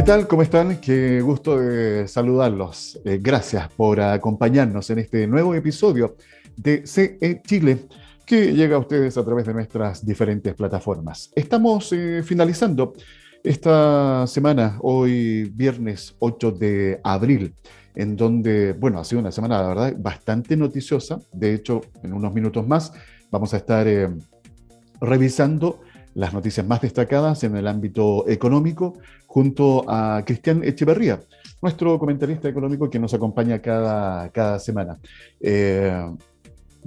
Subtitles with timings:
[0.00, 0.26] ¿Qué tal?
[0.26, 0.80] ¿Cómo están?
[0.80, 2.98] Qué gusto de saludarlos.
[3.04, 6.16] Eh, gracias por acompañarnos en este nuevo episodio
[6.56, 7.86] de CE Chile
[8.24, 11.30] que llega a ustedes a través de nuestras diferentes plataformas.
[11.36, 12.94] Estamos eh, finalizando
[13.44, 17.52] esta semana, hoy viernes 8 de abril,
[17.94, 21.20] en donde, bueno, ha sido una semana, la verdad, bastante noticiosa.
[21.30, 22.90] De hecho, en unos minutos más
[23.30, 24.08] vamos a estar eh,
[25.02, 25.82] revisando
[26.14, 28.94] las noticias más destacadas en el ámbito económico
[29.30, 31.20] junto a Cristian Echeverría,
[31.62, 34.98] nuestro comentarista económico que nos acompaña cada, cada semana.
[35.40, 36.04] Eh,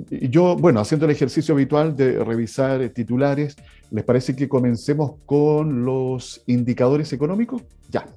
[0.10, 3.56] yo, bueno, haciendo el ejercicio habitual de revisar titulares,
[3.92, 7.62] ¿les parece que comencemos con los indicadores económicos?
[7.90, 8.08] Ya.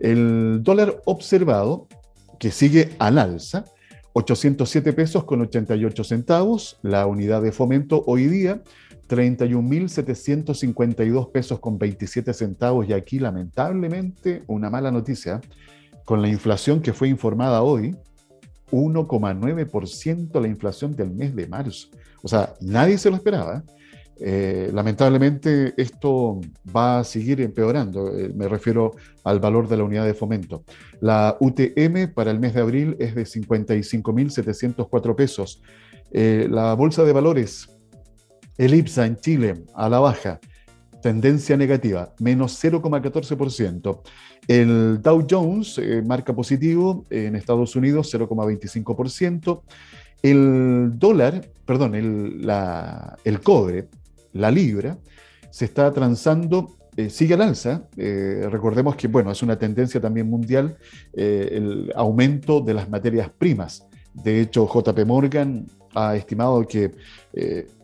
[0.00, 1.86] El dólar observado,
[2.38, 3.66] que sigue al alza,
[4.14, 8.62] 807 pesos con 88 centavos, la unidad de fomento hoy día
[9.08, 15.40] 31.752 pesos con 27 centavos y aquí lamentablemente una mala noticia,
[16.04, 17.96] con la inflación que fue informada hoy,
[18.70, 21.88] 1,9% la inflación del mes de marzo.
[22.22, 23.62] O sea, nadie se lo esperaba.
[24.18, 26.40] Eh, lamentablemente esto
[26.74, 28.16] va a seguir empeorando.
[28.16, 28.92] Eh, me refiero
[29.24, 30.64] al valor de la unidad de fomento.
[31.00, 35.62] La UTM para el mes de abril es de 55.704 pesos.
[36.12, 37.75] Eh, la bolsa de valores
[38.58, 40.40] el IPSA en Chile a la baja,
[41.02, 44.00] tendencia negativa, menos 0,14%.
[44.48, 49.62] El Dow Jones eh, marca positivo en Estados Unidos 0,25%.
[50.22, 52.48] El dólar, perdón, el,
[53.24, 53.88] el, cobre,
[54.32, 54.98] la libra,
[55.50, 57.88] se está transando, eh, sigue al alza.
[57.96, 60.76] Eh, recordemos que, bueno, es una tendencia también mundial
[61.12, 63.86] el aumento de las materias primas.
[64.12, 65.66] De hecho, JP Morgan
[65.96, 66.92] ha estimado que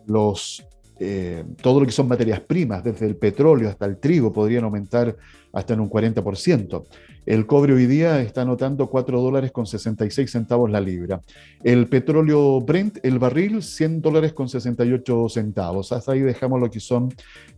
[0.07, 0.65] los,
[0.99, 5.17] eh, todo lo que son materias primas, desde el petróleo hasta el trigo, podrían aumentar
[5.53, 6.85] hasta en un 40%.
[7.25, 11.21] El cobre hoy día está anotando 4 dólares con 66 centavos la libra.
[11.63, 15.93] El petróleo Brent, el barril, 100 dólares con 68 centavos.
[15.93, 17.13] Hasta ahí dejamos lo que son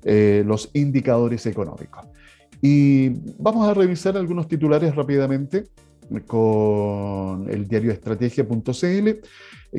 [0.05, 2.07] eh, los indicadores económicos.
[2.61, 5.65] Y vamos a revisar algunos titulares rápidamente
[6.27, 9.21] con el diario estrategia.cl, eh,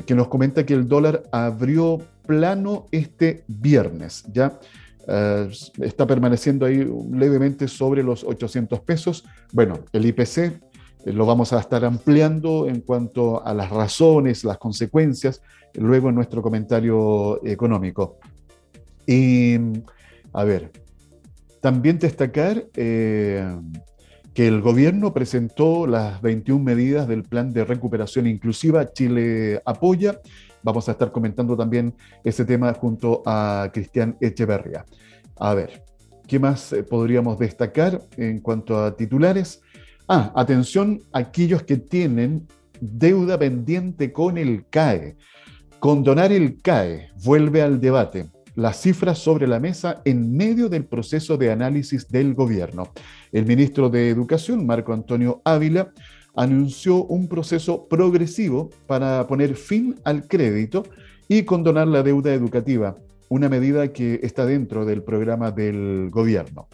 [0.04, 4.58] que nos comenta que el dólar abrió plano este viernes, ¿ya?
[5.08, 5.48] Eh,
[5.80, 9.24] está permaneciendo ahí levemente sobre los 800 pesos.
[9.52, 10.52] Bueno, el IPC eh,
[11.06, 15.42] lo vamos a estar ampliando en cuanto a las razones, las consecuencias,
[15.74, 18.18] luego en nuestro comentario económico.
[19.06, 19.56] Y,
[20.32, 20.72] a ver,
[21.60, 22.64] también destacar
[24.36, 30.20] que el gobierno presentó las 21 medidas del plan de recuperación inclusiva Chile Apoya.
[30.62, 34.84] Vamos a estar comentando también ese tema junto a Cristian Echeverria.
[35.38, 35.82] A ver,
[36.28, 39.62] ¿qué más eh, podríamos destacar en cuanto a titulares?
[40.06, 42.46] Ah, atención a aquellos que tienen
[42.78, 45.16] deuda pendiente con el CAE.
[45.80, 51.36] Condonar el CAE vuelve al debate las cifras sobre la mesa en medio del proceso
[51.36, 52.90] de análisis del gobierno.
[53.30, 55.92] El ministro de Educación, Marco Antonio Ávila,
[56.34, 60.84] anunció un proceso progresivo para poner fin al crédito
[61.28, 62.96] y condonar la deuda educativa,
[63.28, 66.68] una medida que está dentro del programa del gobierno.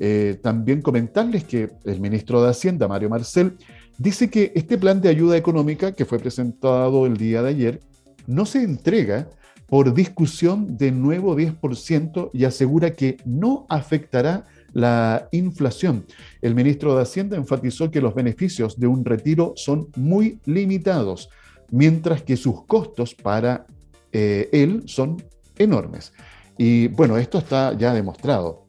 [0.00, 3.56] Eh, también comentarles que el ministro de Hacienda, Mario Marcel,
[3.98, 7.80] dice que este plan de ayuda económica que fue presentado el día de ayer
[8.26, 9.28] no se entrega
[9.68, 16.06] por discusión de nuevo 10% y asegura que no afectará la inflación.
[16.40, 21.28] El ministro de Hacienda enfatizó que los beneficios de un retiro son muy limitados,
[21.70, 23.66] mientras que sus costos para
[24.12, 25.22] eh, él son
[25.58, 26.14] enormes.
[26.56, 28.64] Y bueno, esto está ya demostrado.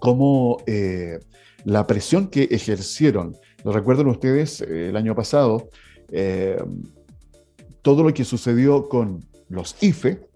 [0.00, 1.18] Como eh,
[1.64, 5.68] la presión que ejercieron, lo recuerdan ustedes eh, el año pasado,
[7.82, 10.28] todo lo que sucedió con los IFE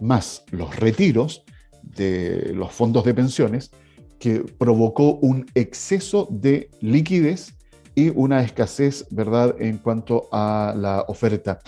[0.00, 1.44] más los retiros
[1.82, 3.70] de los fondos de pensiones,
[4.18, 7.54] que provocó un exceso de liquidez
[7.94, 11.60] y una escasez, ¿verdad?, en cuanto a la oferta.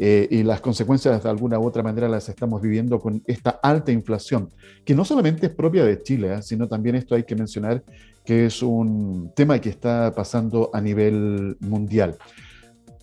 [0.00, 3.90] Eh, y las consecuencias de alguna u otra manera las estamos viviendo con esta alta
[3.90, 4.48] inflación,
[4.84, 6.42] que no solamente es propia de Chile, ¿eh?
[6.42, 7.82] sino también esto hay que mencionar
[8.24, 12.16] que es un tema que está pasando a nivel mundial.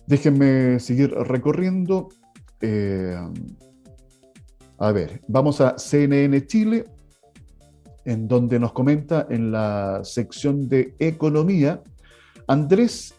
[0.06, 2.08] Déjenme seguir recorriendo.
[2.60, 3.16] Eh,
[4.78, 6.84] a ver, vamos a CNN Chile,
[8.04, 11.82] en donde nos comenta en la sección de economía,
[12.46, 13.14] Andrés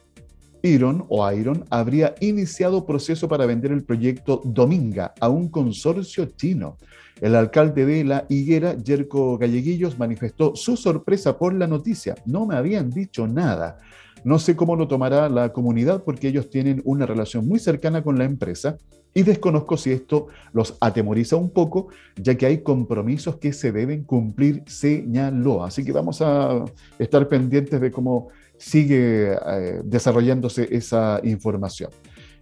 [0.63, 6.77] Iron o Iron habría iniciado proceso para vender el proyecto Dominga a un consorcio chino.
[7.21, 12.15] El alcalde de La Higuera, Yerko Galleguillos, manifestó su sorpresa por la noticia.
[12.25, 13.77] No me habían dicho nada.
[14.23, 18.17] No sé cómo lo tomará la comunidad porque ellos tienen una relación muy cercana con
[18.17, 18.77] la empresa
[19.17, 21.87] y desconozco si esto los atemoriza un poco,
[22.17, 25.63] ya que hay compromisos que se deben cumplir, señaló.
[25.63, 26.63] Así que vamos a
[26.99, 28.27] estar pendientes de cómo
[28.59, 31.89] sigue eh, desarrollándose esa información.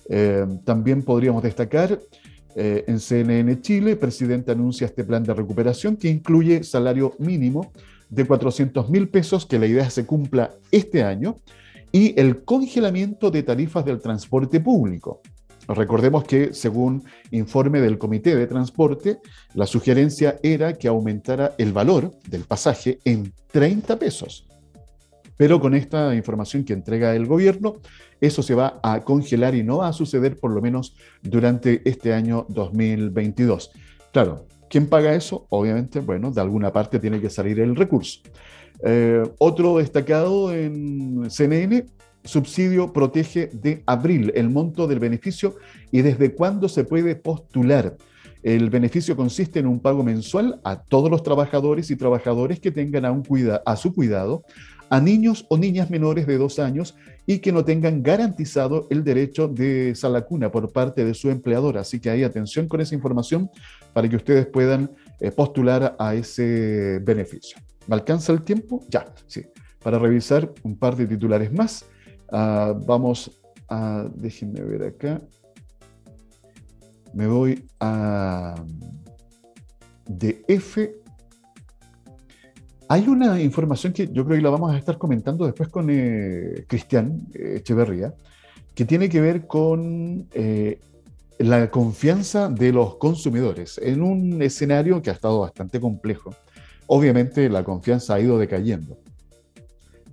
[0.09, 1.97] Eh, también podríamos destacar
[2.57, 7.71] eh, en CNN Chile, el presidente anuncia este plan de recuperación que incluye salario mínimo
[8.09, 11.37] de 400 mil pesos, que la idea se cumpla este año,
[11.93, 15.21] y el congelamiento de tarifas del transporte público.
[15.67, 19.19] Recordemos que, según informe del Comité de Transporte,
[19.53, 24.47] la sugerencia era que aumentara el valor del pasaje en 30 pesos.
[25.37, 27.77] Pero con esta información que entrega el gobierno,
[28.21, 32.13] eso se va a congelar y no va a suceder por lo menos durante este
[32.13, 33.71] año 2022.
[34.13, 35.45] Claro, ¿quién paga eso?
[35.49, 38.21] Obviamente, bueno, de alguna parte tiene que salir el recurso.
[38.83, 41.85] Eh, otro destacado en CNN,
[42.25, 45.55] subsidio protege de abril el monto del beneficio
[45.91, 47.95] y desde cuándo se puede postular.
[48.43, 53.05] El beneficio consiste en un pago mensual a todos los trabajadores y trabajadores que tengan
[53.05, 54.43] a, un cuida a su cuidado
[54.89, 56.95] a niños o niñas menores de dos años
[57.25, 61.77] y que no tengan garantizado el derecho de salacuna por parte de su empleador.
[61.77, 63.49] Así que hay atención con esa información
[63.93, 67.57] para que ustedes puedan eh, postular a ese beneficio.
[67.87, 68.85] ¿Me alcanza el tiempo?
[68.89, 69.43] Ya, sí.
[69.81, 71.85] Para revisar un par de titulares más,
[72.31, 73.31] ah, vamos
[73.69, 75.21] a, déjenme ver acá,
[77.13, 78.55] me voy a
[80.07, 80.77] DF
[82.87, 86.65] hay una información que yo creo que la vamos a estar comentando después con eh,
[86.67, 88.13] Cristian eh, Echeverría,
[88.75, 90.79] que tiene que ver con eh,
[91.39, 96.35] la confianza de los consumidores en un escenario que ha estado bastante complejo.
[96.85, 98.99] Obviamente la confianza ha ido decayendo.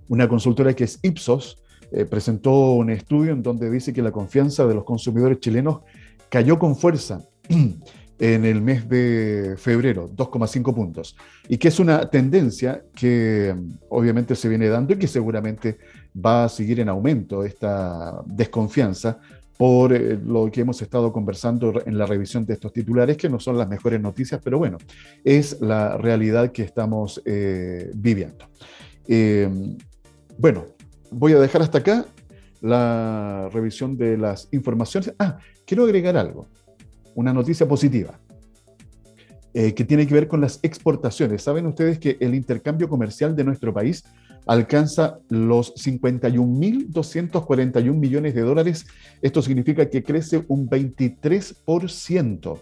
[0.09, 1.62] Una consultora que es Ipsos
[2.09, 5.81] presentó un estudio en donde dice que la confianza de los consumidores chilenos
[6.29, 7.21] cayó con fuerza
[8.19, 11.15] en el mes de febrero, 2,5 puntos,
[11.47, 15.77] y que es una tendencia que mm, obviamente se viene dando y que seguramente
[16.13, 19.19] va a seguir en aumento esta desconfianza
[19.57, 23.39] por eh, lo que hemos estado conversando en la revisión de estos titulares, que no
[23.39, 24.77] son las mejores noticias, pero bueno,
[25.23, 28.45] es la realidad que estamos eh, viviendo.
[29.07, 29.49] Eh,
[30.37, 30.65] bueno,
[31.13, 32.05] voy a dejar hasta acá
[32.61, 35.13] la revisión de las informaciones.
[35.19, 36.47] Ah, quiero agregar algo
[37.15, 38.19] una noticia positiva
[39.53, 41.43] eh, que tiene que ver con las exportaciones.
[41.43, 44.03] Saben ustedes que el intercambio comercial de nuestro país
[44.47, 48.87] alcanza los 51.241 millones de dólares.
[49.21, 52.59] Esto significa que crece un 23%.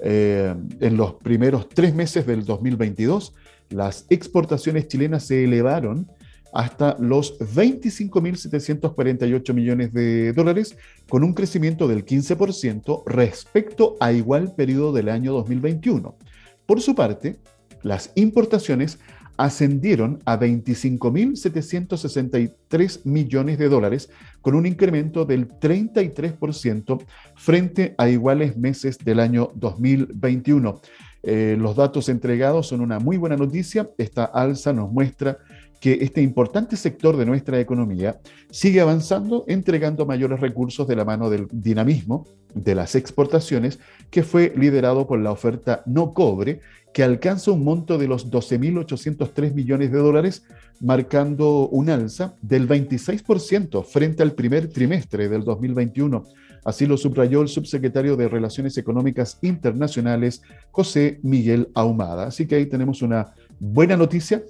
[0.00, 3.32] Eh, en los primeros tres meses del 2022,
[3.70, 6.08] las exportaciones chilenas se elevaron
[6.54, 10.78] hasta los 25.748 millones de dólares,
[11.08, 16.16] con un crecimiento del 15% respecto a igual periodo del año 2021.
[16.64, 17.38] Por su parte,
[17.82, 19.00] las importaciones
[19.36, 24.08] ascendieron a 25.763 millones de dólares,
[24.40, 27.02] con un incremento del 33%
[27.34, 30.80] frente a iguales meses del año 2021.
[31.24, 33.90] Eh, los datos entregados son una muy buena noticia.
[33.98, 35.38] Esta alza nos muestra
[35.84, 38.18] que este importante sector de nuestra economía
[38.50, 43.78] sigue avanzando, entregando mayores recursos de la mano del dinamismo de las exportaciones,
[44.10, 46.60] que fue liderado por la oferta no cobre,
[46.94, 50.44] que alcanza un monto de los 12.803 millones de dólares,
[50.80, 56.24] marcando un alza del 26% frente al primer trimestre del 2021.
[56.64, 62.28] Así lo subrayó el subsecretario de Relaciones Económicas Internacionales, José Miguel Ahumada.
[62.28, 64.42] Así que ahí tenemos una buena noticia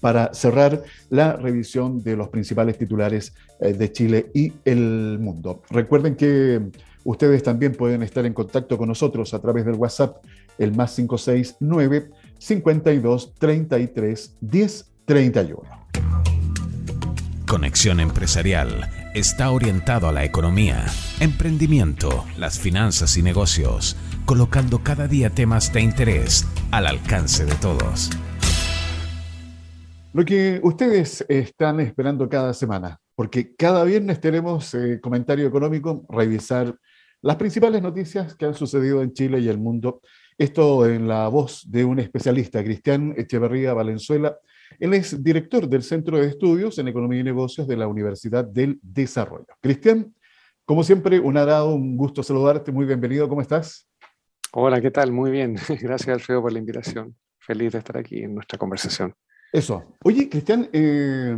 [0.00, 5.62] para cerrar la revisión de los principales titulares eh, de Chile y el mundo.
[5.70, 6.60] Recuerden que
[7.04, 10.24] ustedes también pueden estar en contacto con nosotros a través del WhatsApp,
[10.58, 15.62] el más 569 52 33 10 31.
[17.46, 20.84] Conexión Empresarial está orientado a la economía,
[21.18, 28.10] emprendimiento, las finanzas y negocios, colocando cada día temas de interés al alcance de todos.
[30.14, 36.74] Lo que ustedes están esperando cada semana, porque cada viernes tenemos eh, comentario económico, revisar
[37.20, 40.00] las principales noticias que han sucedido en Chile y el mundo.
[40.38, 44.38] Esto en la voz de un especialista, Cristian Echeverría Valenzuela,
[44.80, 48.78] Él es director del Centro de Estudios en Economía y Negocios de la Universidad del
[48.82, 49.46] Desarrollo.
[49.60, 50.14] Cristian,
[50.64, 53.86] como siempre, un agrado, un gusto saludarte, muy bienvenido, ¿cómo estás?
[54.52, 55.12] Hola, ¿qué tal?
[55.12, 55.56] Muy bien.
[55.82, 57.14] Gracias, Alfredo, por la invitación.
[57.38, 59.14] Feliz de estar aquí en nuestra conversación.
[59.52, 59.96] Eso.
[60.04, 61.36] Oye, Cristian, eh,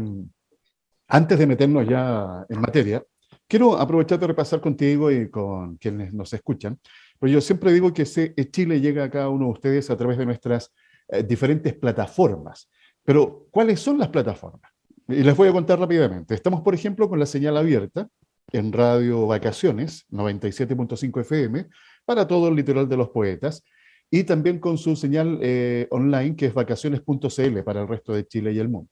[1.09, 3.03] antes de meternos ya en materia,
[3.47, 6.79] quiero aprovechar de repasar contigo y con quienes nos escuchan,
[7.19, 10.27] pues yo siempre digo que Chile llega a cada uno de ustedes a través de
[10.27, 10.73] nuestras
[11.09, 12.71] eh, diferentes plataformas.
[13.05, 14.71] Pero, ¿cuáles son las plataformas?
[15.09, 16.35] Y les voy a contar rápidamente.
[16.35, 18.09] Estamos, por ejemplo, con la señal abierta
[18.53, 21.67] en Radio Vacaciones, 97.5 FM,
[22.05, 23.65] para todo el litoral de los poetas,
[24.11, 28.53] y también con su señal eh, online, que es vacaciones.cl para el resto de Chile
[28.53, 28.91] y el mundo.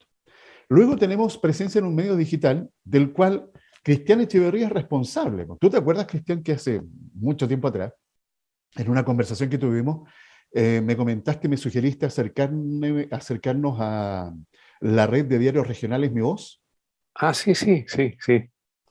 [0.69, 3.51] Luego tenemos presencia en un medio digital del cual
[3.83, 5.47] Cristian Echeverría es responsable.
[5.59, 6.83] ¿Tú te acuerdas, Cristian, que hace
[7.15, 7.95] mucho tiempo atrás,
[8.77, 10.09] en una conversación que tuvimos,
[10.53, 14.33] eh, me comentaste, me sugeriste acercarnos a
[14.81, 16.63] la red de diarios regionales Mi Voz.
[17.15, 18.45] Ah, sí, sí, sí, sí.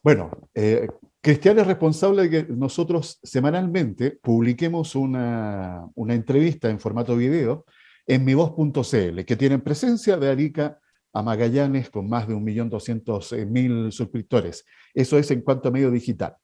[0.03, 0.87] Bueno, eh,
[1.27, 7.65] Cristian es responsable de que nosotros semanalmente publiquemos una, una entrevista en formato video
[8.05, 10.79] en mivoz.cl, que tiene presencia de Arica
[11.11, 14.63] a Magallanes con más de 1.200.000 suscriptores.
[14.93, 16.37] Eso es en cuanto a medio digital.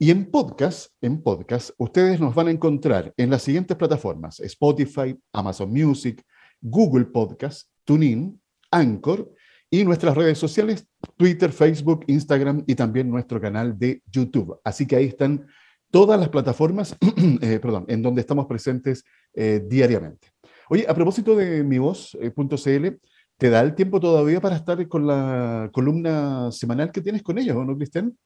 [0.00, 5.16] Y en podcast, en podcast, ustedes nos van a encontrar en las siguientes plataformas: Spotify,
[5.32, 6.20] Amazon Music,
[6.60, 9.32] Google Podcast, TuneIn, Anchor
[9.70, 14.58] y nuestras redes sociales, Twitter, Facebook, Instagram y también nuestro canal de YouTube.
[14.64, 15.46] Así que ahí están
[15.90, 16.96] todas las plataformas,
[17.40, 19.04] eh, perdón, en donde estamos presentes
[19.34, 20.28] eh, diariamente.
[20.68, 22.88] Oye, a propósito de mivoz.cl,
[23.36, 27.56] ¿te da el tiempo todavía para estar con la columna semanal que tienes con ellos,
[27.64, 28.16] no, Cristian?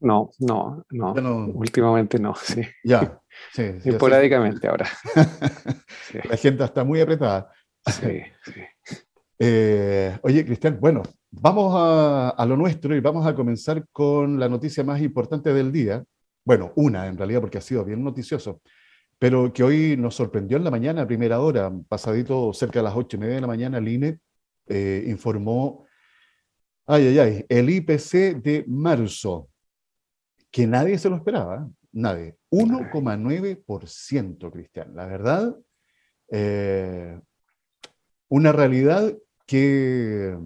[0.00, 2.62] No, no, no, Últimamente no, sí.
[2.82, 3.20] Ya,
[3.52, 3.62] sí.
[3.84, 4.88] Esporádicamente ahora.
[6.24, 7.52] La agenda está muy apretada.
[7.86, 9.04] Sí, sí.
[9.44, 14.84] Eh, oye, Cristian, bueno, vamos a, lo nuestro y vamos a comenzar con la noticia
[14.84, 16.04] más importante del día.
[16.44, 18.62] Bueno, una en realidad, porque ha sido bien noticioso,
[19.18, 23.16] pero que hoy nos sorprendió en la mañana, primera hora, pasadito cerca de las ocho
[23.16, 24.20] y media de la mañana, el INE
[24.68, 25.86] eh, informó,
[26.86, 29.48] ay, ay, ay, el IPC de marzo
[30.52, 32.36] que nadie se lo esperaba, nadie.
[32.48, 34.94] 1,9%, Cristian.
[34.94, 35.56] La verdad,
[36.30, 37.18] eh,
[38.28, 39.12] una realidad
[39.46, 40.36] que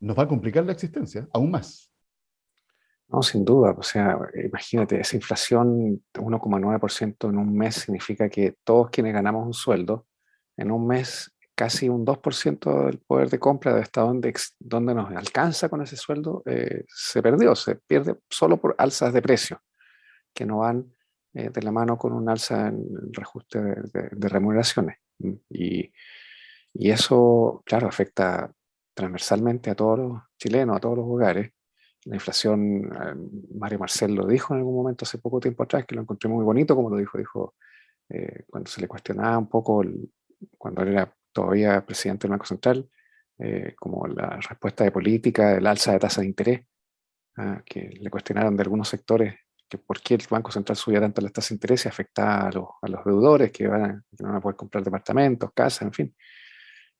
[0.00, 1.90] nos va a complicar la existencia aún más.
[3.08, 3.74] No, sin duda.
[3.76, 9.46] O sea, imagínate, esa inflación de 1,9% en un mes significa que todos quienes ganamos
[9.46, 10.06] un sueldo,
[10.56, 15.10] en un mes casi un 2% del poder de compra de hasta donde, donde nos
[15.10, 19.60] alcanza con ese sueldo eh, se perdió, se pierde solo por alzas de precio,
[20.32, 20.94] que no van
[21.34, 24.98] eh, de la mano con un alza en el reajuste de, remuneraciones.
[25.50, 25.92] Y,
[26.78, 28.52] y, eso, claro, afecta
[28.94, 31.52] transversalmente a todos los chilenos, a todos los hogares.
[32.04, 33.14] La inflación, eh,
[33.54, 36.44] Mario Marcel lo dijo en algún momento hace poco tiempo atrás, que lo encontré muy
[36.44, 37.54] bonito, como lo dijo, dijo
[38.48, 39.84] cuando se le cuestionaba un poco,
[40.56, 42.88] cuando él era todavía presidente del Banco Central,
[43.40, 46.66] eh, como la respuesta de política del alza de tasa de interés,
[47.36, 49.36] ah, que le cuestionaron de algunos sectores
[49.68, 52.50] que por qué el Banco Central subía tanto las tasas de interés y afectaba a
[52.50, 56.16] los, a los deudores que, van no van a poder comprar departamentos, casas, en fin.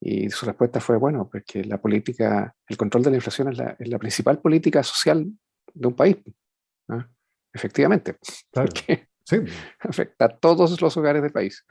[0.00, 3.58] Y su respuesta fue, bueno, pues que la política, el control de la inflación es
[3.58, 5.26] la, es la principal política social
[5.74, 6.16] de un país.
[6.88, 7.08] ¿ah?
[7.52, 8.16] Efectivamente.
[8.52, 8.72] Claro.
[9.24, 9.36] Sí.
[9.80, 11.64] Afecta a todos los hogares del país.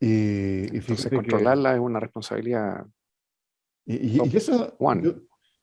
[0.00, 2.86] Y, Entonces, controlarla es una responsabilidad.
[3.84, 4.78] Y, eso,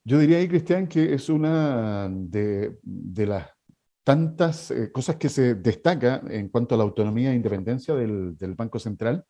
[0.04, 3.50] yo, diría ahí, Cristian, que es una de, de las
[4.04, 8.54] tantas eh, cosas que se destaca en cuanto a la autonomía e independencia del, del
[8.54, 9.26] Banco Central,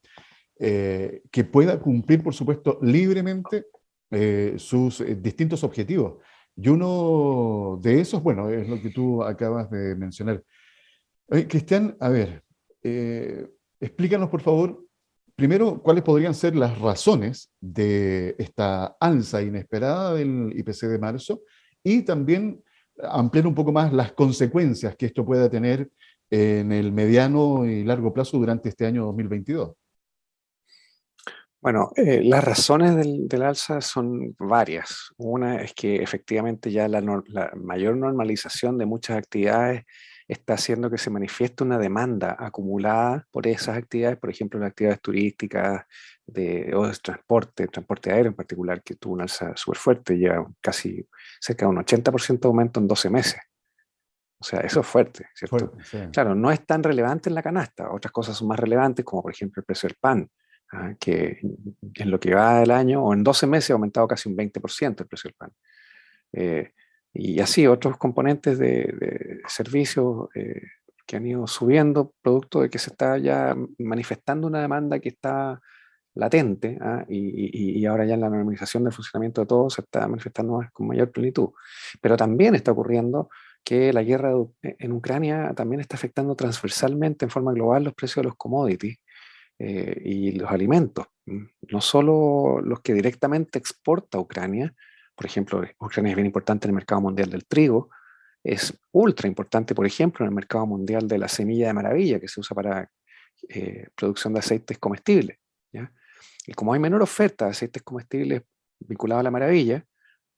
[0.59, 3.65] eh, que pueda cumplir, por supuesto, libremente
[4.11, 6.15] eh, sus distintos objetivos.
[6.55, 10.43] Y uno de esos, bueno, es lo que tú acabas de mencionar.
[11.27, 12.41] Cristian, a ver,
[13.79, 14.87] explícanos, por favor,
[15.37, 21.41] Primero, ¿cuáles podrían ser las razones de esta alza inesperada del IPC de marzo?
[21.83, 22.63] Y también
[23.03, 25.91] ampliar un poco más las consecuencias que esto pueda tener
[26.31, 29.75] en el mediano y largo plazo durante este año 2022.
[31.67, 35.11] Bueno, eh, las razones del, alza son varias.
[35.17, 39.83] Una es que efectivamente ya la, la mayor normalización de muchas actividades
[40.29, 45.01] está haciendo que se manifieste una demanda acumulada por esas actividades, por ejemplo, las actividades
[45.01, 45.83] turísticas
[46.25, 50.41] de, o de transporte, transporte aéreo en particular, que tuvo una alza súper fuerte, ya
[50.61, 51.05] casi
[51.41, 53.41] cerca de un 80% de aumento en 12 meses.
[54.39, 55.73] O sea, eso es fuerte, ¿cierto?
[56.13, 57.91] Claro, no es tan relevante en la canasta.
[57.91, 60.29] Otras cosas son más relevantes, como por ejemplo el precio del pan.
[60.71, 60.93] ¿Ah?
[60.99, 61.39] que
[61.95, 65.01] en lo que va del año o en 12 meses ha aumentado casi un 20%
[65.01, 65.51] el precio del pan.
[66.33, 66.71] Eh,
[67.13, 70.61] y así otros componentes de, servicios eh,
[71.05, 75.59] que han ido subiendo, producto de que se está ya manifestando una demanda que está
[76.13, 77.05] latente ¿ah?
[77.07, 80.87] y, y, ahora ya en la normalización del funcionamiento de todo se está manifestando con
[80.87, 81.49] mayor plenitud.
[82.01, 83.29] Pero también está ocurriendo
[83.63, 84.31] que la guerra
[84.61, 88.97] en Ucrania también está afectando transversalmente en forma global los precios de los commodities
[89.59, 91.07] eh, y los alimentos.
[91.25, 94.73] No solo los que directamente exporta Ucrania,
[95.15, 97.89] por ejemplo, Ucrania es bien importante en el mercado mundial del trigo,
[98.43, 102.27] es ultra importante, por ejemplo, en el mercado mundial de la semilla de maravilla que
[102.27, 102.89] se usa para
[103.49, 105.37] eh, producción de aceites comestibles.
[106.49, 108.41] Y como hay menor oferta de aceites comestibles
[108.79, 109.85] vinculados a la maravilla,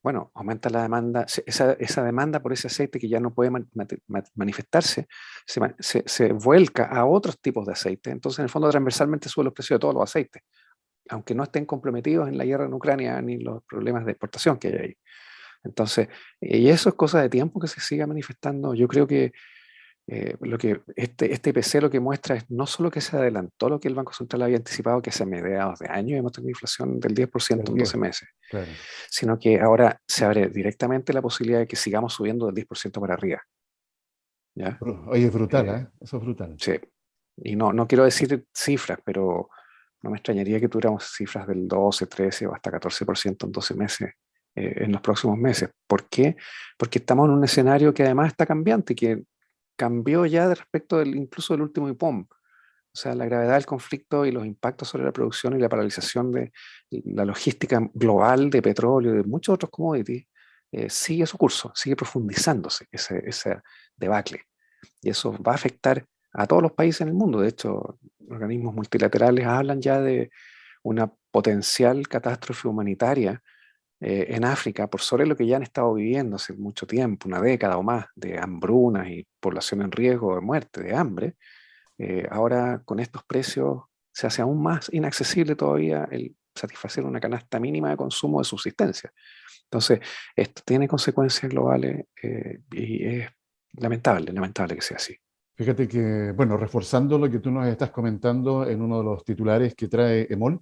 [0.01, 3.51] bueno, aumenta la demanda, esa, demanda por ese aceite que ya no puede
[4.35, 5.07] manifestarse,
[5.45, 8.09] se, se, vuelca a otros tipos de aceite.
[8.09, 10.43] Entonces, en el fondo, transversalmente sube los precios de todos los aceites,
[11.09, 14.69] aunque no estén comprometidos en la guerra en Ucrania ni los problemas de exportación que
[14.69, 14.97] hay ahí.
[15.63, 16.07] Entonces,
[16.39, 18.73] y eso es cosa de tiempo que se siga manifestando.
[18.73, 19.33] Yo creo que
[20.11, 23.69] eh, lo que este, este IPC lo que muestra es no solo que se adelantó
[23.69, 26.99] lo que el Banco Central había anticipado, que se mediados de año hemos tenido inflación
[26.99, 28.27] del 10% en 12 meses,
[29.07, 33.13] sino que ahora se abre directamente la posibilidad de que sigamos subiendo del 10% para
[33.13, 33.43] arriba.
[34.55, 34.79] ¿Ya?
[35.05, 35.71] Oye, es brutal, ¿eh?
[35.73, 35.87] ¿eh?
[36.01, 36.55] Eso es brutal.
[36.57, 36.73] Sí.
[37.43, 39.49] Y no, no quiero decir cifras, pero
[40.01, 44.09] no me extrañaría que tuviéramos cifras del 12, 13 o hasta 14% en 12 meses
[44.55, 45.69] eh, en los próximos meses.
[45.85, 46.35] ¿Por qué?
[46.79, 49.23] Porque estamos en un escenario que además está cambiante, que
[49.79, 52.27] cambió ya respecto del, incluso del último IPOM.
[52.29, 56.31] O sea, la gravedad del conflicto y los impactos sobre la producción y la paralización
[56.33, 56.51] de
[56.89, 60.25] la logística global de petróleo y de muchos otros commodities
[60.71, 63.61] eh, sigue su curso, sigue profundizándose ese, ese
[63.95, 64.41] debacle.
[65.01, 67.39] Y eso va a afectar a todos los países en el mundo.
[67.39, 67.97] De hecho,
[68.29, 70.29] organismos multilaterales hablan ya de
[70.83, 73.41] una potencial catástrofe humanitaria
[74.01, 77.41] eh, en África por sobre lo que ya han estado viviendo hace mucho tiempo, una
[77.41, 81.35] década o más, de hambrunas y población en riesgo de muerte, de hambre,
[81.97, 87.59] eh, ahora con estos precios se hace aún más inaccesible todavía el satisfacer una canasta
[87.59, 89.11] mínima de consumo de subsistencia.
[89.65, 89.99] Entonces,
[90.35, 93.29] esto tiene consecuencias globales eh, y es
[93.73, 95.15] lamentable, lamentable que sea así.
[95.55, 99.75] Fíjate que, bueno, reforzando lo que tú nos estás comentando en uno de los titulares
[99.75, 100.61] que trae Emol,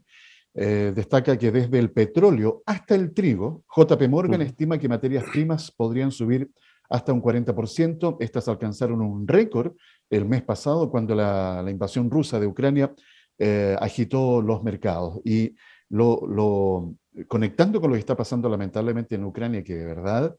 [0.59, 5.69] eh, destaca que desde el petróleo hasta el trigo, JP Morgan estima que materias primas
[5.69, 6.49] podrían subir
[6.89, 8.17] hasta un 40%.
[8.19, 9.73] Estas alcanzaron un récord
[10.09, 12.91] el mes pasado cuando la, invasión rusa de Ucrania
[13.37, 15.19] eh, agitó los mercados.
[15.23, 15.53] Y
[15.89, 16.95] lo,
[17.27, 20.35] conectando con lo que está pasando lamentablemente en Ucrania, que de verdad,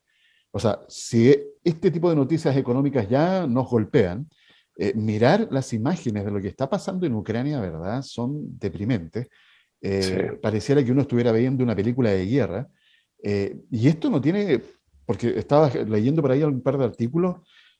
[0.50, 4.28] o sea, si este tipo de noticias económicas ya nos golpean,
[4.74, 8.02] eh, mirar las imágenes de lo que está pasando en Ucrania, ¿verdad?
[8.02, 9.28] Son deprimentes.
[9.80, 12.68] Eh, pareciera que uno estuviera viendo una película de guerra.
[13.22, 14.60] Eh, y esto no tiene,
[15.06, 17.36] porque estaba leyendo por ahí un par de artículos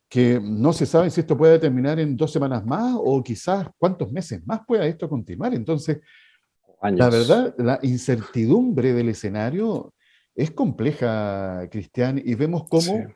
[0.09, 4.11] que no se sabe si esto puede terminar en dos semanas más o quizás cuántos
[4.11, 5.55] meses más pueda esto continuar.
[5.55, 6.01] Entonces,
[6.83, 9.93] la verdad, la incertidumbre del escenario
[10.35, 13.07] es compleja, Cristian, y vemos cómo,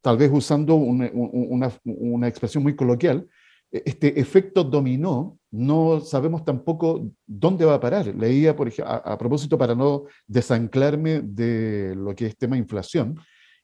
[0.00, 3.28] tal vez usando una, una, una expresión muy coloquial,
[3.70, 8.06] este efecto dominó, no sabemos tampoco dónde va a parar.
[8.14, 13.18] Leía, por ejemplo, a, propósito, para no desanclarme de lo que es tema inflación,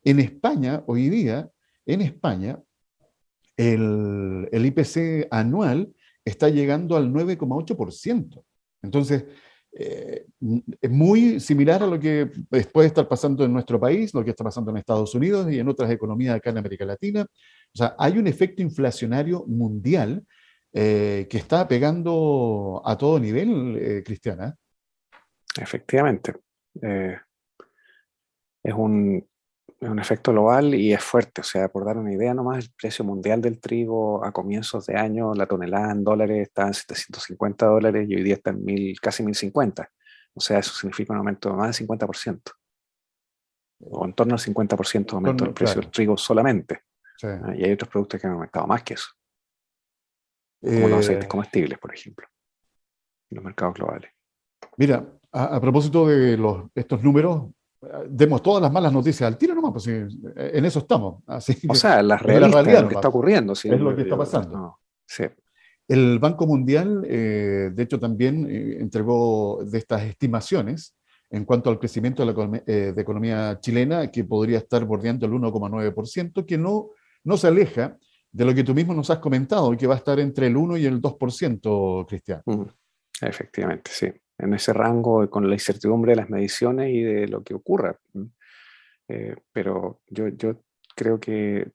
[0.05, 1.49] en España, hoy día,
[1.85, 2.61] en España,
[3.57, 5.93] el, el IPC anual
[6.25, 8.45] está llegando al 9,8%.
[8.83, 9.25] Entonces,
[9.79, 10.25] eh,
[10.81, 12.31] es muy similar a lo que
[12.73, 15.69] puede estar pasando en nuestro país, lo que está pasando en Estados Unidos y en
[15.69, 17.27] otras economías acá en América Latina.
[17.77, 20.27] O sea, hay un efecto inflacionario mundial
[20.73, 24.57] eh, que está pegando a todo nivel, eh, Cristiana.
[25.61, 26.37] Efectivamente.
[26.81, 29.29] es un,
[29.79, 31.43] es un efecto global y es fuerte.
[31.43, 34.97] O sea, por dar una idea nomás, el precio mundial del trigo a comienzos de
[34.97, 38.99] año, la tonelada en dólares estaba en 750 dólares y hoy día está en mil,
[39.01, 39.91] casi 1050.
[40.33, 42.41] O sea, eso significa un aumento de más del 50%.
[43.81, 46.81] O en torno al 50% de aumento del precio del trigo solamente.
[47.23, 49.09] Ah, y hay otros productos que han aumentado más que eso.
[50.61, 52.27] Como los aceites eh, comestibles, por ejemplo.
[53.31, 54.11] En los mercados globales.
[54.77, 57.51] Mira, a, a propósito de los, estos números,
[58.09, 61.23] demos todas las malas noticias al tiro nomás, pues en eso estamos.
[61.27, 63.53] Así o sea, las realidad, es lo que está ocurriendo.
[63.53, 64.79] es lo que está pasando.
[65.89, 70.97] El Banco Mundial, eh, de hecho, también eh, entregó de estas estimaciones
[71.31, 76.45] en cuanto al crecimiento de la eh, economía chilena, que podría estar bordeando el 1,9%,
[76.45, 76.91] que no,
[77.27, 77.99] no se aleja
[78.31, 80.77] de lo que tú mismo nos has comentado, que va a estar entre el 1
[80.77, 82.43] y el 2%, Cristian.
[82.47, 82.65] Mm.
[83.21, 84.13] Efectivamente, sí.
[84.39, 87.99] En ese rango, con la incertidumbre de las mediciones y de lo que ocurra.
[89.09, 90.27] Eh, pero yo,
[90.95, 91.67] creo que,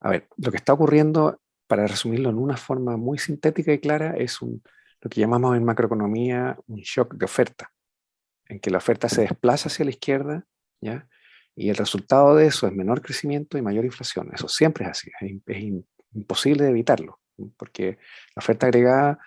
[0.00, 4.16] a ver, lo que está ocurriendo, para resumirlo en una forma muy sintética y clara,
[4.16, 7.72] es lo que llamamos en macroeconomía un shock de oferta,
[8.46, 10.44] en que la oferta se desplaza hacia la izquierda,
[10.80, 11.08] ¿ya?
[11.56, 14.30] Y el resultado de eso es menor crecimiento y mayor inflación.
[14.32, 15.62] Eso siempre es así, es,
[16.12, 17.20] imposible de evitarlo,
[17.56, 17.98] porque
[18.34, 19.18] la oferta agregada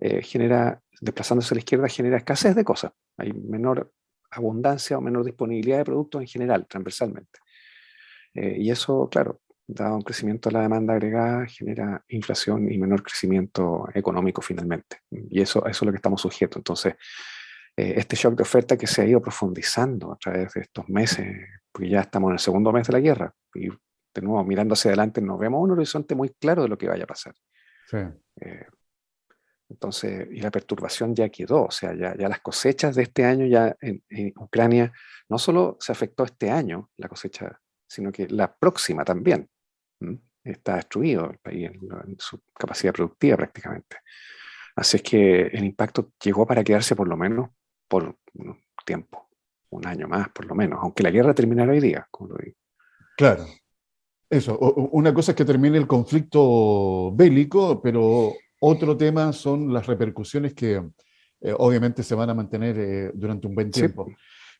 [0.00, 2.92] eh, genera, desplazándose a la izquierda, genera escasez de cosas.
[3.16, 3.92] Hay menor
[4.30, 7.38] abundancia o menor disponibilidad de productos en general, transversalmente.
[8.34, 13.02] Eh, y eso, claro, dado un crecimiento de la demanda agregada, genera inflación y menor
[13.02, 14.98] crecimiento económico finalmente.
[15.10, 16.58] Y eso, eso es lo que estamos sujetos.
[16.58, 16.94] Entonces,
[17.76, 21.26] eh, este shock de oferta que se ha ido profundizando a través de estos meses,
[21.72, 24.90] porque ya estamos en el segundo mes de la guerra, y de nuevo, mirando hacia
[24.90, 27.34] adelante, nos vemos un horizonte muy claro de lo que vaya a pasar.
[27.88, 27.98] Sí.
[28.40, 28.66] Eh,
[29.72, 33.46] entonces, y la perturbación ya quedó, o sea, ya, ya las cosechas de este año
[33.46, 34.02] ya en,
[34.36, 34.92] Ucrania,
[35.30, 37.58] no solo se afectó este año la cosecha,
[37.88, 39.48] sino que la próxima también.
[40.44, 43.98] Está destruido el país en, su capacidad productiva prácticamente.
[44.76, 47.50] Así es que el impacto llegó para quedarse por lo menos
[47.88, 49.30] por un tiempo,
[49.76, 52.56] un año más por lo menos, aunque la guerra terminara hoy día, como lo digo.
[53.16, 53.46] Claro.
[54.28, 54.58] Eso,
[54.92, 60.82] una cosa es que termine el conflicto bélico, pero otro tema son las repercusiones que
[61.40, 64.06] eh, obviamente se van a mantener eh, durante un buen tiempo.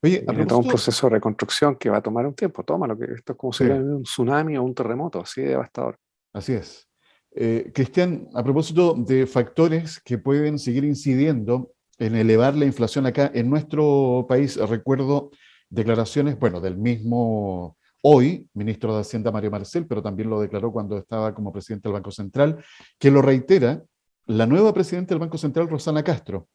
[0.03, 2.65] Oye, a un proceso de reconstrucción que va a tomar un tiempo.
[2.65, 5.51] Toma lo que esto es como si fuera un tsunami o un terremoto, así de
[5.51, 5.97] devastador.
[6.33, 6.89] Así es.
[7.31, 13.31] Eh, Cristian, a propósito de factores que pueden seguir incidiendo en elevar la inflación acá
[13.33, 15.31] en nuestro país, recuerdo
[15.71, 20.99] declaraciones, bueno, del mismo hoy, ministro de Hacienda Mario Marcel, pero también lo declaró cuando
[20.99, 22.63] estaba como presidente del Banco Central,
[22.99, 23.85] que lo reitera
[24.27, 26.49] la nueva presidenta del Banco Central, Rosana Castro,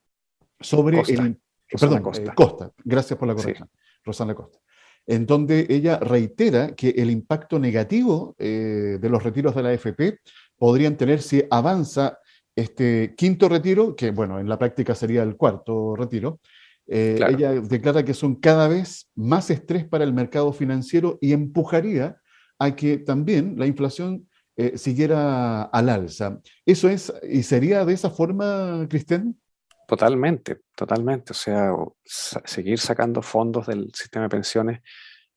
[0.59, 1.39] sobre el...
[1.79, 2.33] Perdón, Costa.
[2.33, 2.71] Costa.
[2.83, 3.69] Gracias por la corrección.
[4.03, 4.59] Rosana Costa.
[5.05, 10.19] En donde ella reitera que el impacto negativo eh, de los retiros de la AFP
[10.57, 12.19] podrían tener si avanza
[12.57, 16.39] este quinto retiro, que bueno, en la práctica sería el cuarto retiro.
[16.87, 22.17] Eh, ella declara que son cada vez más estrés para el mercado financiero y empujaría
[22.57, 26.39] a que también la inflación eh, siguiera al alza.
[26.65, 29.39] ¿Eso es y sería de esa forma, Cristian?
[29.87, 31.33] Totalmente, totalmente.
[31.33, 34.79] O sea, seguir sacando fondos del sistema de pensiones,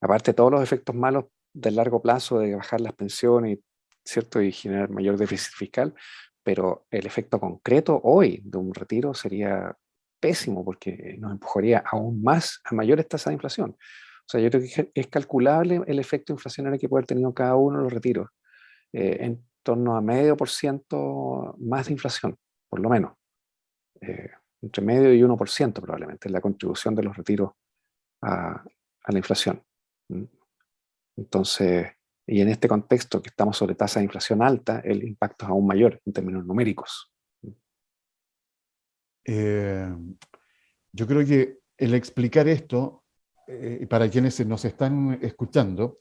[0.01, 3.59] aparte de todos los efectos malos del largo plazo de bajar las pensiones,
[4.03, 4.41] ¿cierto?
[4.41, 5.95] Y generar mayor déficit fiscal,
[6.42, 9.76] pero el efecto concreto hoy de un retiro sería
[10.18, 13.70] pésimo porque nos empujaría aún más a mayores tasas de inflación.
[13.70, 17.57] O sea, yo creo que es calculable el efecto inflacionario que puede haber tenido cada
[17.57, 18.29] uno de los retiros.
[18.92, 22.37] Eh, en torno a medio por ciento más de inflación,
[22.68, 23.12] por lo menos.
[24.00, 24.31] Eh,
[24.62, 27.53] entre medio y 1% probablemente, la contribución de los retiros
[28.22, 28.62] a,
[29.07, 29.62] la inflación.
[31.16, 31.88] Entonces,
[32.31, 35.66] y en este contexto que estamos sobre tasa de inflación alta, el impacto es aún
[35.66, 37.12] mayor en términos numéricos.
[39.25, 39.93] Eh,
[40.93, 43.05] yo creo que el explicar esto,
[43.88, 45.99] para quienes nos están escuchando,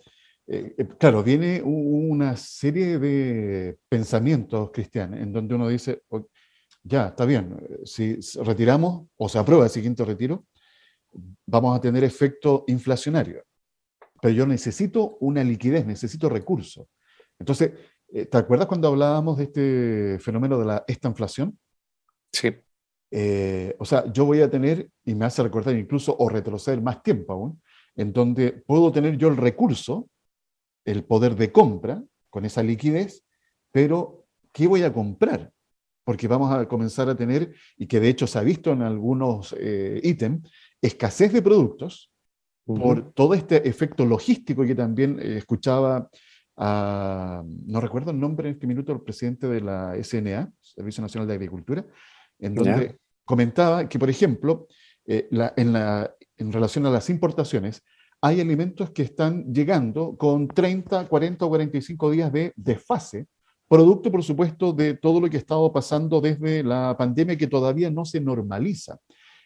[0.51, 6.01] eh, eh, claro, viene una serie de pensamientos cristianos en donde uno dice,
[6.81, 10.47] ya, está bien, eh, si retiramos o se aprueba el siguiente retiro,
[11.45, 13.43] vamos a tener efecto inflacionario.
[14.21, 16.87] Pero yo necesito una liquidez, necesito recursos.
[17.37, 17.71] Entonces,
[18.11, 21.57] ¿te acuerdas cuando hablábamos de este fenómeno de la, esta inflación?
[22.31, 22.49] Sí.
[23.79, 27.33] o sea, yo voy a tener, y me hace recordar incluso, o retroceder más tiempo
[27.33, 27.61] aún,
[27.95, 30.09] en donde puedo tener yo el recurso
[30.85, 33.23] el poder de compra con esa liquidez,
[33.71, 35.51] pero ¿qué voy a comprar?
[36.03, 39.55] Porque vamos a comenzar a tener, y que de hecho se ha visto en algunos
[39.59, 40.49] eh, ítems,
[40.81, 42.11] escasez de productos
[42.75, 46.09] por todo este efecto logístico que también eh, escuchaba,
[46.57, 51.33] no recuerdo el nombre en este minuto, el presidente de la SNA, Servicio Nacional de
[51.33, 51.85] Agricultura,
[52.37, 54.67] en donde comentaba que, por ejemplo,
[55.05, 57.81] eh, en, la, en relación a las importaciones,
[58.21, 63.27] hay alimentos que están llegando con 30, 40 o 45 días de desfase,
[63.67, 67.89] producto, por supuesto, de todo lo que ha estado pasando desde la pandemia que todavía
[67.89, 68.97] no se normaliza,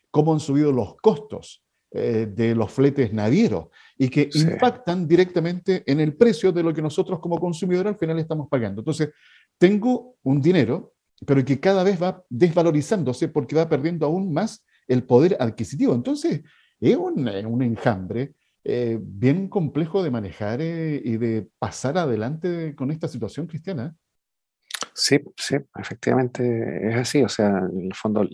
[0.10, 6.00] cómo han subido los costos eh, de los fletes navieros y que impactan directamente en
[6.00, 8.82] el precio de lo que nosotros como consumidores al final estamos pagando.
[8.82, 9.10] Entonces,
[9.60, 10.94] tengo un dinero,
[11.26, 15.94] pero que cada vez va desvalorizándose porque va perdiendo aún más el poder adquisitivo.
[15.94, 16.42] Entonces,
[16.80, 18.34] es un, un enjambre
[18.66, 23.96] eh, bien complejo de manejar eh, y de pasar adelante con esta situación cristiana.
[24.96, 27.24] Sí, sí, efectivamente es así.
[27.24, 28.28] O sea, en el fondo,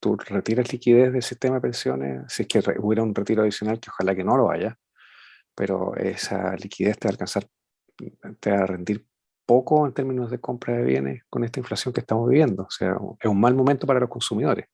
[0.00, 3.90] tú retiras liquidez del sistema de pensiones, si es que hubiera un retiro adicional, que
[3.90, 4.78] ojalá que no lo haya,
[5.54, 7.46] pero esa liquidez te va a alcanzar,
[8.40, 9.06] te va a rendir
[9.46, 12.64] poco en términos de compra de bienes con esta inflación que estamos viviendo.
[12.64, 14.66] O sea, es un mal momento para los consumidores.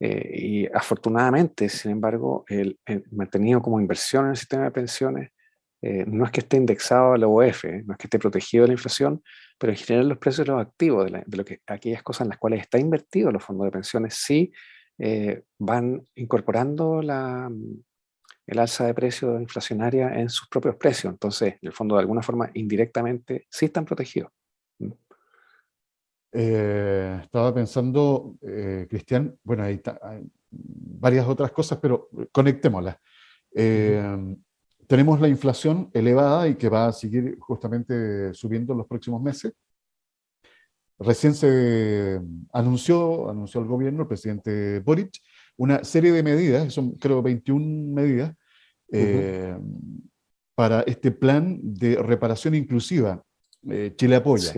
[0.00, 2.78] Eh, y afortunadamente, sin embargo, el,
[3.12, 5.30] mantenido como inversión en el sistema de pensiones
[5.82, 8.62] eh, no es que esté indexado a la OF, eh, no es que esté protegido
[8.62, 9.22] de la inflación,
[9.60, 12.38] pero en general los precios de los activos, de, lo que, aquellas cosas en las
[12.38, 14.52] cuales está invertido los fondos de pensiones, sí
[15.58, 17.50] van incorporando la,
[18.50, 21.12] el alza de precios inflacionaria en sus propios precios.
[21.12, 24.32] Entonces, en el fondo, de alguna forma, indirectamente, sí están protegidos.
[24.80, 24.90] ¿Mm?
[26.32, 29.80] Eh, estaba pensando, eh, Cristian, bueno, hay,
[30.50, 32.96] varias otras cosas, pero conectémoslas.
[33.54, 34.36] Eh,
[34.90, 39.52] tenemos la inflación elevada y que va a seguir justamente subiendo en los próximos meses.
[40.98, 42.20] Recién se
[42.52, 45.12] anunció, anunció el gobierno, el presidente Boric,
[45.58, 48.34] una serie de medidas, son creo 21 medidas,
[48.90, 49.56] eh,
[50.56, 53.22] para este plan de reparación inclusiva.
[53.70, 54.52] Eh, Chile apoya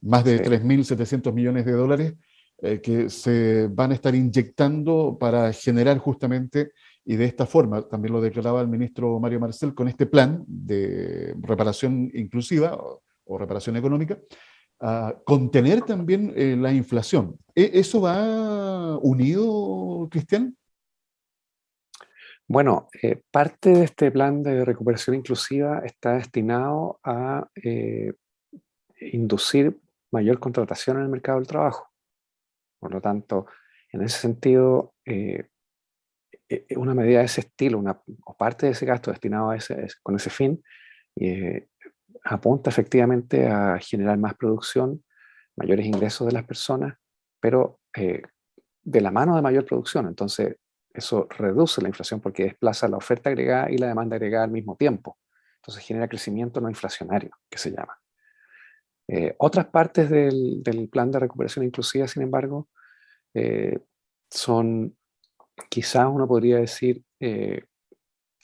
[0.00, 2.14] más de 3.700 millones de dólares
[2.58, 6.70] eh, que se van a estar inyectando para generar justamente,
[7.04, 11.34] y de esta forma, también lo declaraba el ministro Mario Marcel, con este plan de
[11.40, 14.18] reparación inclusiva o, reparación económica,
[14.80, 17.38] a contener también la inflación.
[17.54, 20.56] ¿E, ¿Eso va unido, Cristian?
[22.52, 28.12] Bueno, eh, parte de este plan de recuperación inclusiva está destinado a eh,
[29.00, 31.88] inducir mayor contratación en el mercado del trabajo.
[32.78, 33.46] Por lo tanto,
[33.90, 35.48] en ese sentido, eh,
[36.76, 37.82] una medida de ese estilo,
[38.24, 40.62] o parte de ese gasto destinado a ese, con ese fin,
[42.24, 45.04] apunta efectivamente a generar más producción,
[45.56, 46.96] mayores ingresos de las personas,
[47.40, 50.06] pero de la mano de mayor producción.
[50.06, 50.56] Entonces,
[50.92, 54.76] eso reduce la inflación porque desplaza la oferta agregada y la demanda agregada al mismo
[54.76, 55.18] tiempo.
[55.56, 57.98] Entonces genera crecimiento no inflacionario, que se llama.
[59.08, 62.68] Eh, otras partes del, plan de recuperación inclusiva, sin embargo,
[63.34, 63.78] eh,
[64.30, 64.96] son
[65.68, 67.64] quizás uno podría decir eh,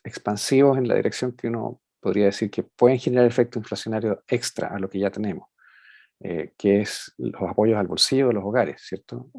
[0.04, 4.78] expansivos en la dirección que uno podría decir que pueden generar efecto inflacionario extra a
[4.78, 5.48] lo que ya tenemos,
[6.20, 9.30] que es los apoyos al bolsillo de los hogares, ¿cierto?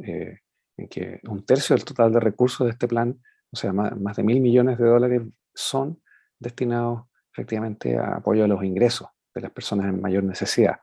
[0.79, 4.23] en que un tercio del total de recursos de este plan, o sea, más, de
[4.23, 5.21] mil millones de dólares,
[5.53, 6.01] son
[6.39, 7.03] destinados
[7.33, 10.79] efectivamente a apoyo a los ingresos de las personas en mayor necesidad.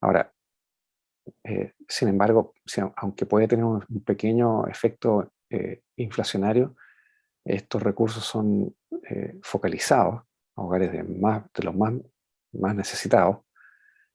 [0.00, 0.32] Ahora,
[1.44, 2.54] eh, sin embargo,
[2.96, 6.76] aunque puede tener un, pequeño efecto eh, inflacionario,
[7.44, 8.74] estos recursos son
[9.08, 10.22] eh, focalizados
[10.56, 11.92] a hogares de, más, de los más,
[12.52, 13.38] más necesitados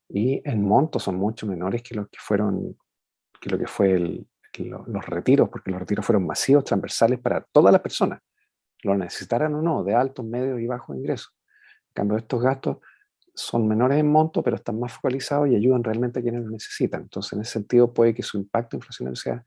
[0.08, 2.76] y en monto son mucho menores que lo que fueron
[3.40, 4.24] que lo que fue
[4.58, 8.20] los retiros, porque los retiros fueron masivos, transversales para todas las personas,
[8.82, 11.34] lo necesitaran o no, de altos, medios y bajos ingresos.
[11.88, 12.78] En cambio, estos gastos
[13.34, 17.02] son menores en monto, pero están más focalizados y ayudan realmente a quienes lo necesitan.
[17.02, 19.44] Entonces, en ese sentido, puede que su impacto inflacionario sea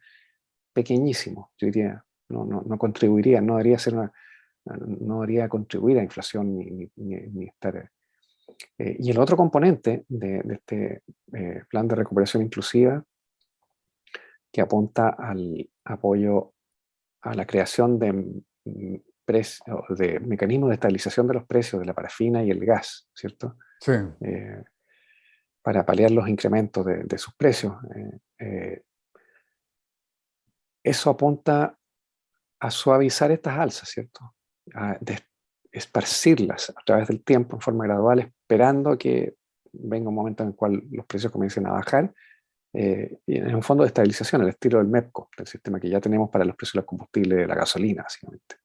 [0.79, 4.11] pequeñísimo, yo diría, no, no, no contribuiría, no debería ser una,
[4.65, 7.91] no debería contribuir a inflación ni, ni, estar.
[8.77, 13.03] Eh, y el otro componente de, este eh, plan de recuperación inclusiva
[14.51, 16.53] que apunta al apoyo
[17.21, 18.95] a la creación de, mm,
[19.89, 23.57] de mecanismos de estabilización de los precios de la parafina y el gas, ¿cierto?
[23.79, 23.91] Sí.
[24.21, 24.63] Eh,
[25.61, 27.75] para paliar los incrementos de, sus precios.
[27.95, 28.83] Eh, eh,
[30.83, 31.77] eso apunta
[32.59, 34.35] a suavizar estas alzas, ¿cierto?
[34.73, 34.97] A
[35.71, 39.35] esparcirlas a través del tiempo en forma gradual, esperando que
[39.71, 42.13] venga un momento en el cual los precios comiencen a bajar
[42.73, 45.99] eh, y en un fondo de estabilización, al estilo del MEPCO, del sistema que ya
[45.99, 48.57] tenemos para los precios de los combustibles, de la gasolina, básicamente.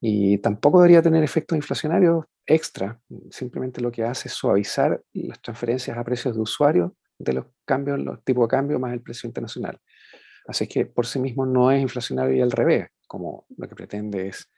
[0.00, 5.96] Y tampoco debería tener efectos inflacionarios extra, simplemente lo que hace es suavizar las transferencias
[5.96, 9.78] a precios de usuario de los cambios, los tipos de cambio más el precio internacional.
[10.46, 14.28] Así que por sí mismo no es inflacionario y al revés, como lo que pretende
[14.28, 14.48] es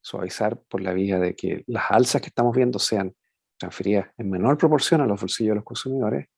[0.00, 3.14] suavizar por la vía de que las alzas que estamos viendo sean
[3.56, 6.28] transferidas en menor proporción a los bolsillos de los consumidores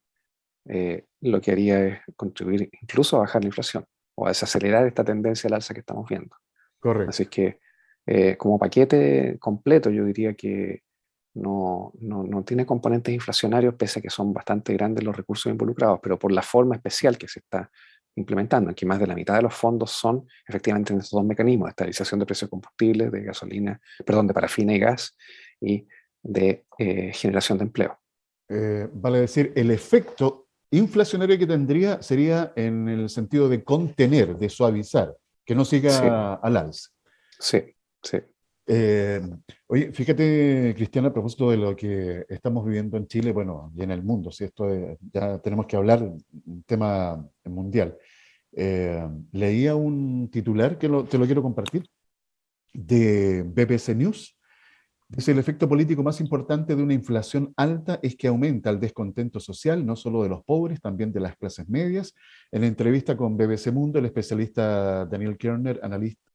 [0.66, 3.84] eh, lo que haría es contribuir incluso a bajar la inflación
[4.14, 6.36] o a desacelerar esta tendencia al alza que estamos viendo.
[6.78, 7.10] Correcto.
[7.10, 7.60] Así que
[8.06, 10.82] eh, como paquete completo yo diría que
[11.34, 16.00] no, no, no, tiene componentes inflacionarios pese a que son bastante grandes los recursos involucrados,
[16.02, 17.70] pero por la forma especial que se está
[18.16, 21.24] implementando, en que más de la mitad de los fondos son efectivamente en estos dos
[21.24, 25.16] mecanismos, de estabilización de precios de combustible, de gasolina, perdón, de parafina y gas
[25.60, 25.86] y
[26.22, 27.98] de eh, generación de empleo.
[28.92, 35.16] vale decir, el efecto inflacionario que tendría sería en el sentido de contener, de suavizar,
[35.44, 36.90] que no siga al alza.
[37.38, 38.18] Sí, sí.
[38.72, 39.20] Eh,
[39.66, 43.90] oye, fíjate, Cristiana, a propósito de lo que estamos viviendo en Chile, bueno, y en
[43.90, 44.64] el mundo, si esto
[45.12, 47.98] ya tenemos que hablar, un tema mundial.
[48.52, 51.84] Eh, leía un titular que te lo quiero compartir
[52.72, 54.38] de BBC News.
[55.12, 59.40] Dice, el efecto político más importante de una inflación alta es que aumenta el descontento
[59.40, 62.14] social, no solo de los pobres, también de las clases medias.
[62.52, 65.80] En la entrevista con BBC Mundo, el especialista Daniel Kerner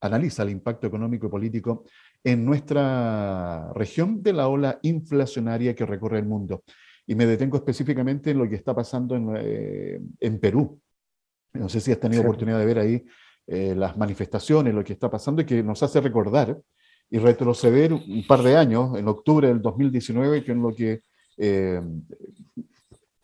[0.02, 1.86] analiza el impacto económico y político
[2.22, 6.66] en nuestra región de la ola inflacionaria que recorre el mundo.
[7.08, 10.82] Y me detengo específicamente en lo que está pasando en, eh, Perú.
[11.54, 13.06] No sé si has tenido oportunidad de ver ahí
[13.48, 16.60] eh, las manifestaciones, lo que está pasando y que nos hace recordar
[17.10, 21.02] y retroceder un par de años, en octubre del 2019, que es lo que
[21.38, 21.82] eh,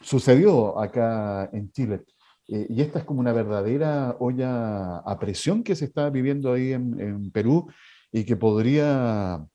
[0.01, 2.03] sucedió acá en Chile.
[2.47, 6.99] y esta es como una verdadera olla a presión que se está viviendo ahí en,
[6.99, 7.71] en Perú
[8.11, 9.45] y que podría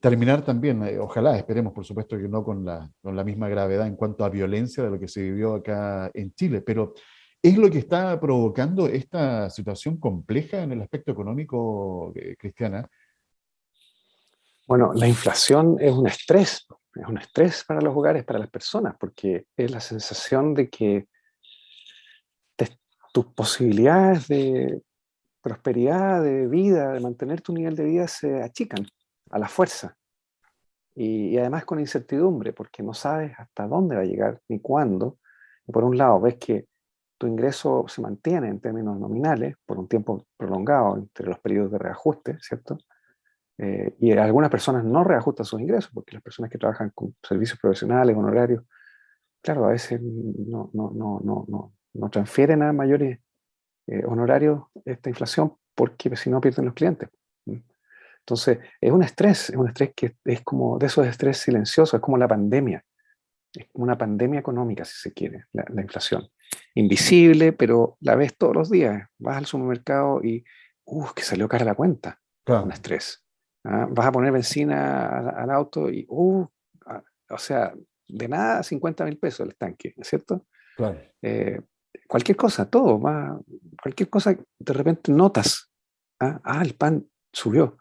[0.00, 3.86] terminar también, eh, ojalá, esperemos por supuesto que no con la, con la misma gravedad
[3.86, 6.94] en cuanto a violencia de lo que se vivió acá en Chile, pero
[7.42, 12.88] es lo que está provocando esta situación compleja en el aspecto económico, eh, Cristiana.
[14.66, 18.96] Bueno, la inflación es un estrés, es un estrés para los hogares, para las personas,
[18.98, 21.06] porque es la sensación de que
[23.12, 24.82] tus posibilidades de
[25.40, 28.86] prosperidad, de vida, de mantener tu nivel de vida se achican
[29.30, 29.96] a la fuerza.
[30.94, 35.18] Y, además con incertidumbre, porque no sabes hasta dónde va a llegar ni cuándo.
[35.66, 36.66] Y por un lado, ves que
[37.16, 41.78] tu ingreso se mantiene en términos nominales por un tiempo prolongado entre los periodos de
[41.78, 42.76] reajuste, ¿cierto?
[43.58, 47.58] Eh, y algunas personas no reajustan sus ingresos, porque las personas que trabajan con servicios
[47.58, 48.64] profesionales, honorarios,
[49.42, 53.18] claro, a veces no, no, no, no, no, no transfieren a mayores
[53.86, 57.08] eh, honorarios esta inflación porque si no pierden los clientes.
[58.26, 62.00] Entonces, es un estrés, es un estrés que es como de esos estrés silenciosos, es
[62.00, 62.84] como la pandemia,
[63.54, 66.28] es como una pandemia económica, si se quiere, la, inflación.
[66.74, 69.08] Invisible, pero la ves todos los días.
[69.18, 70.44] Vas al supermercado y,
[70.84, 72.20] uff, que salió cara la cuenta.
[72.48, 73.24] Un estrés.
[73.66, 73.86] ¿Ah?
[73.90, 76.48] Vas a poner benzina al, auto y, uff,
[77.28, 77.74] o sea,
[78.08, 80.46] de nada 50 mil pesos el tanque, ¿no es cierto?
[80.76, 81.00] Claro.
[81.22, 81.60] Eh,
[82.06, 83.38] cualquier cosa, todo, va,
[83.82, 85.70] cualquier cosa, de repente notas,
[86.20, 87.78] ah, ah el pan subió.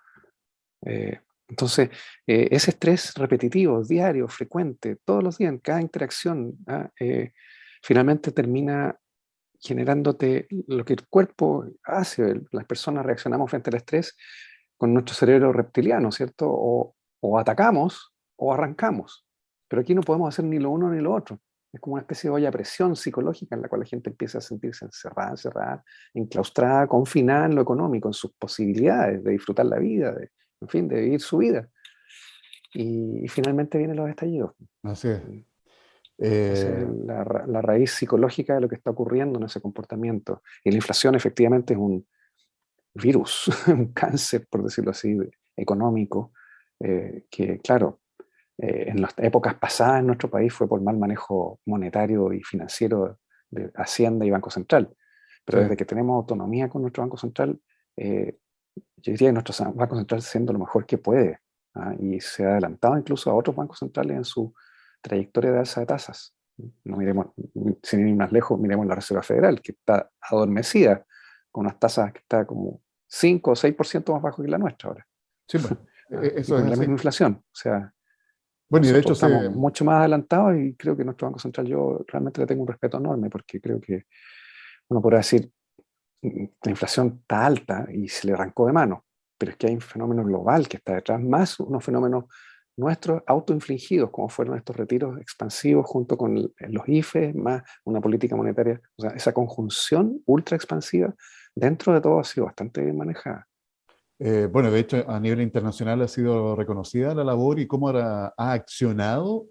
[0.85, 1.89] Eh, entonces,
[2.25, 7.33] eh, ese estrés repetitivo, diario, frecuente, todos los días, en cada interacción, ah, eh,
[7.83, 8.97] finalmente termina
[9.59, 12.41] generándote lo que el cuerpo hace.
[12.51, 14.15] Las personas reaccionamos frente al estrés
[14.77, 16.47] con nuestro cerebro reptiliano, ¿cierto?
[16.49, 19.25] O, o atacamos o arrancamos.
[19.67, 21.39] Pero aquí no podemos hacer ni lo uno ni lo otro.
[21.75, 24.37] Es como una especie de olla a presión psicológica en la cual la gente empieza
[24.37, 25.83] a sentirse encerrada, encerrada,
[26.13, 30.87] enclaustrada, confinada en lo económico, en sus posibilidades de disfrutar la vida, de, en fin,
[30.87, 31.67] de vivir su vida.
[32.73, 34.51] Y, finalmente vienen los estallidos.
[34.83, 35.21] Así es.
[36.17, 40.43] Eh, la, la, raíz psicológica de lo que está ocurriendo en ese comportamiento.
[40.63, 42.07] Y la inflación efectivamente es un
[42.95, 45.17] virus, un cáncer, por decirlo así,
[45.55, 46.31] económico,
[46.79, 48.01] eh, que claro,
[48.57, 53.19] eh, en las épocas pasadas en nuestro país fue por mal manejo monetario y financiero
[53.49, 54.95] de Hacienda y Banco Central.
[55.43, 57.59] Pero desde que tenemos autonomía con nuestro Banco Central,
[57.97, 58.37] eh,
[58.75, 61.39] yo diría que nuestro Banco Central está haciendo lo mejor que puede
[61.75, 61.93] ¿ah?
[61.99, 64.53] y se ha adelantado incluso a otros bancos centrales en su
[65.01, 66.35] trayectoria de alza de tasas.
[66.83, 67.27] No miremos,
[67.83, 71.05] sin ir más lejos, miremos la Reserva Federal, que está adormecida
[71.51, 72.81] con unas tasas que está como
[73.15, 75.07] 5 o 6% más bajo que la nuestra ahora.
[75.47, 75.77] Sí, bueno,
[76.23, 77.41] e-, eso es la misma inflación.
[77.41, 77.93] O sea,
[78.67, 82.03] bueno, y de hecho estamos mucho más adelantados y creo que nuestro Banco Central yo
[82.07, 84.05] realmente le tengo un respeto enorme porque creo que
[84.89, 85.49] uno podrá decir
[86.21, 89.05] mm, la inflación está alta y se le arrancó de mano,
[89.37, 92.25] pero es que hay un fenómeno global que está detrás, más unos fenómenos
[92.77, 98.81] nuestros autoinfligidos, como fueron estos retiros expansivos junto con los IFE, más una política monetaria,
[98.97, 101.13] o sea, esa conjunción ultra expansiva,
[101.55, 103.47] dentro de todo ha sido bastante bien manejada.
[104.19, 108.33] Eh, bueno, de hecho, a nivel internacional ha sido reconocida la labor y cómo ha,
[108.37, 109.47] accionado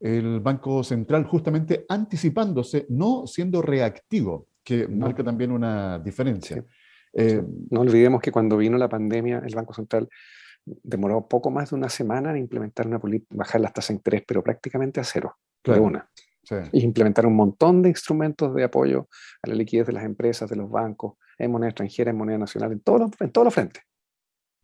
[0.00, 6.64] el Banco Central justamente anticipándose, no siendo reactivo, que marca también una diferencia.
[7.12, 10.08] Eh, no olvidemos que cuando vino la pandemia, el Banco Central
[10.82, 14.22] demoró poco más de una semana en implementar una política, bajar las tasas de interés,
[14.26, 16.08] pero prácticamente a cero, de una.
[16.72, 19.08] Y implementar un montón de instrumentos de apoyo
[19.42, 22.72] a la liquidez de las empresas, de los bancos, en moneda extranjera, en moneda nacional,
[22.72, 23.82] en todos en todos los frentes.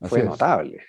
[0.01, 0.81] Fue notable.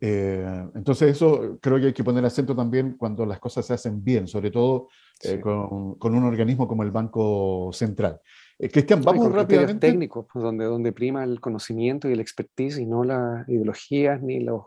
[0.00, 4.04] Eh, entonces eso creo que hay que poner acento también cuando las cosas se hacen
[4.04, 4.88] bien, sobre todo
[5.22, 8.20] eh, con, con, un organismo como el Banco Central.
[8.58, 9.88] Eh, Cristian, vamos rápidamente.
[9.88, 14.40] técnicos, pues, donde, donde prima el conocimiento y el expertise y no las ideologías ni
[14.40, 14.62] los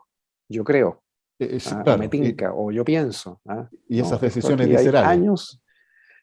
[0.49, 1.03] yo creo,
[1.39, 3.41] eh, ah, me tinca, o yo pienso.
[3.47, 3.69] ¿ah?
[3.87, 5.09] Y esas decisiones viscerales.
[5.09, 5.61] Años,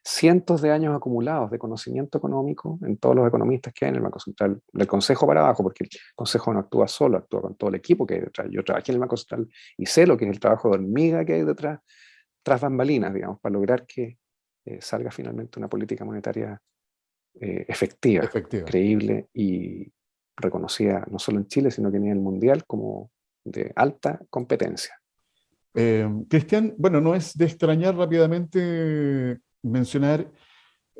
[0.02, 4.02] cientos de años acumulados de conocimiento económico en todos los economistas que hay en el
[4.02, 7.70] Banco Central, del Consejo para abajo, porque el Consejo no actúa solo, actúa con todo
[7.70, 8.48] el equipo que hay detrás.
[8.50, 11.24] Yo trabajé en el Banco Central y sé lo que es el trabajo de hormiga
[11.24, 11.80] que hay detrás,
[12.42, 14.18] tras bambalinas, digamos, para lograr que
[14.66, 16.60] eh, salga finalmente una política monetaria
[17.40, 18.28] eh, efectiva,
[18.64, 19.92] creíble y
[20.36, 23.10] reconocida no solo en Chile, sino que a nivel mundial como
[23.44, 25.00] de alta competencia.
[25.74, 30.30] Eh, Cristian, bueno, no es de extrañar rápidamente mencionar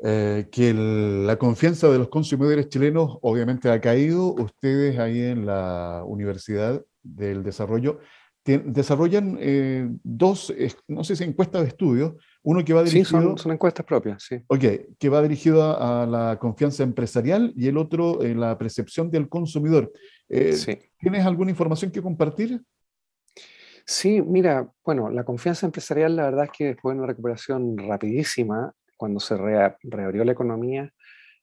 [0.03, 4.33] eh, que la confianza de los consumidores chilenos obviamente ha caído.
[4.33, 7.99] Ustedes ahí en la Universidad del Desarrollo
[8.45, 10.53] desarrollan eh, dos,
[10.87, 13.35] no sé si encuestas de estudio, uno que va dirigido...
[13.35, 14.35] Sí, son, encuestas propias, sí.
[14.47, 14.63] Ok,
[14.99, 19.91] que va dirigido a, la confianza empresarial y el otro en la percepción del consumidor.
[20.29, 20.77] sí.
[20.99, 22.61] ¿Tienes alguna información que compartir?
[23.85, 28.73] Sí, mira, bueno, la confianza empresarial, la verdad es que después de una recuperación rapidísima,
[28.97, 30.91] cuando se reabrió la economía,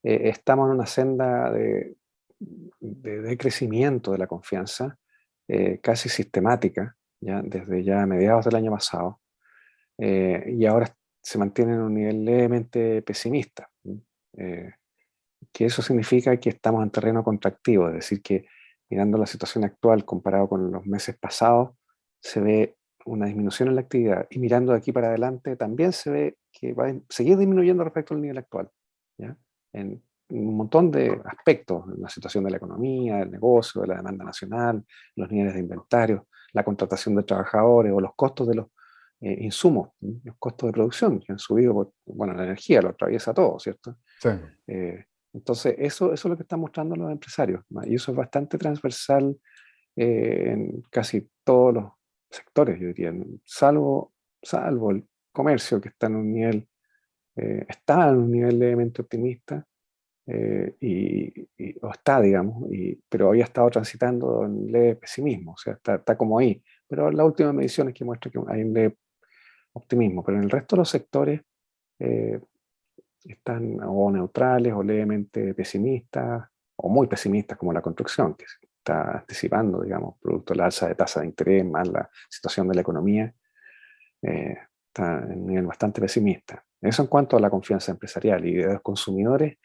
[0.03, 1.95] eh, estamos en una senda de,
[2.81, 4.99] de, crecimiento de la confianza
[5.49, 9.21] eh, casi sistemática, ya desde ya mediados del año pasado,
[9.99, 13.69] eh, y ahora se mantiene en un nivel levemente pesimista.
[15.53, 18.47] que eso significa que estamos en terreno contractivo, es decir, que
[18.89, 21.71] mirando la situación actual comparado con los meses pasados,
[22.21, 26.11] se ve una disminución en la actividad y mirando de aquí para adelante también se
[26.11, 28.71] ve que va a seguir disminuyendo respecto al nivel actual,
[30.33, 34.85] un montón de aspectos, la situación de la economía, el negocio, de la demanda nacional,
[35.17, 38.67] los niveles de inventario, la contratación de trabajadores o los costos de los
[39.21, 43.59] eh, insumos, los costos de producción que han subido, bueno, la energía lo atraviesa todo,
[43.59, 43.97] ¿cierto?
[44.21, 44.31] Sí.
[44.67, 48.59] Eh, entonces, eso, eso es lo que están mostrando los empresarios, y eso es bastante
[48.59, 49.37] transversal
[49.97, 51.93] eh, en casi todos los
[52.31, 53.13] sectores, yo diría,
[53.45, 54.13] salvo,
[54.43, 56.69] salvo el comercio que está en un nivel,
[57.37, 59.67] eh, está en un nivel levemente optimista,
[60.27, 65.75] eh, y, o está, digamos, y, pero había estado transitando en leve pesimismo, o sea,
[65.75, 66.63] está, está como ahí.
[66.87, 68.97] Pero la última medición es que muestra que hay un leve
[69.73, 71.41] optimismo, pero en el resto de los sectores
[71.99, 72.41] eh,
[73.25, 78.45] están o neutrales o levemente pesimistas, o muy pesimistas como la construcción, que
[78.79, 82.75] está anticipando, digamos, producto de la alza de tasa de interés, más la situación de
[82.75, 83.33] la economía,
[84.23, 84.57] eh,
[84.89, 86.65] está en un nivel bastante pesimista.
[86.81, 89.59] Eso en cuanto a la confianza empresarial y de los consumidores,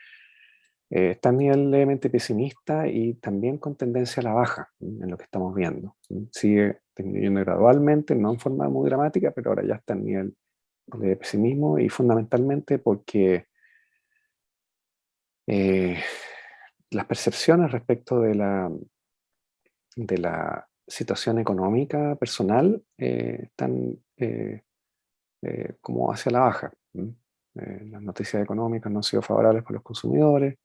[0.89, 5.17] eh, está en nivel levemente pesimista y también con tendencia a la baja en lo
[5.17, 5.97] que estamos viendo.
[6.31, 10.35] Sigue disminuyendo gradualmente, no en forma muy dramática, pero ahora ya está en nivel
[10.87, 13.47] de pesimismo y fundamentalmente porque
[15.45, 15.97] eh,
[16.91, 18.71] las percepciones respecto de la,
[19.95, 24.61] de la situación económica personal eh, están eh,
[25.81, 26.71] como hacia la baja.
[27.53, 30.57] las noticias económicas no han sido favorables para los consumidores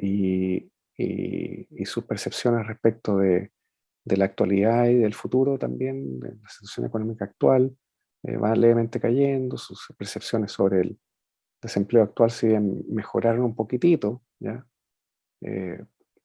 [0.00, 3.52] y, y, sus percepciones respecto de,
[4.04, 7.76] de, la actualidad y del futuro también, de la situación económica actual,
[8.22, 10.98] van levemente cayendo, sus percepciones sobre el
[11.62, 14.66] desempleo actual siguen mejoraron un poquitito, ¿ya?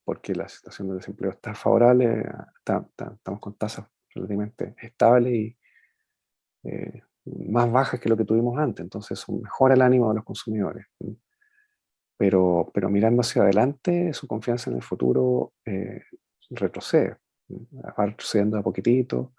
[0.03, 2.25] porque la situación del desempleo está favorable,
[2.57, 5.57] estamos con tasas relativamente estables y
[6.63, 10.85] eh, más bajas que lo que tuvimos antes, entonces mejora el ánimo de los consumidores.
[12.23, 16.03] Pero, pero mirando hacia adelante, su confianza en el futuro eh,
[16.51, 17.17] retrocede,
[17.51, 19.33] va retrocediendo a poquitito,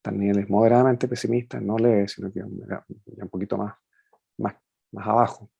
[0.00, 3.74] también es moderadamente pesimista, no lee, sino que un poquito más,
[4.38, 4.54] más,
[4.90, 5.50] más abajo.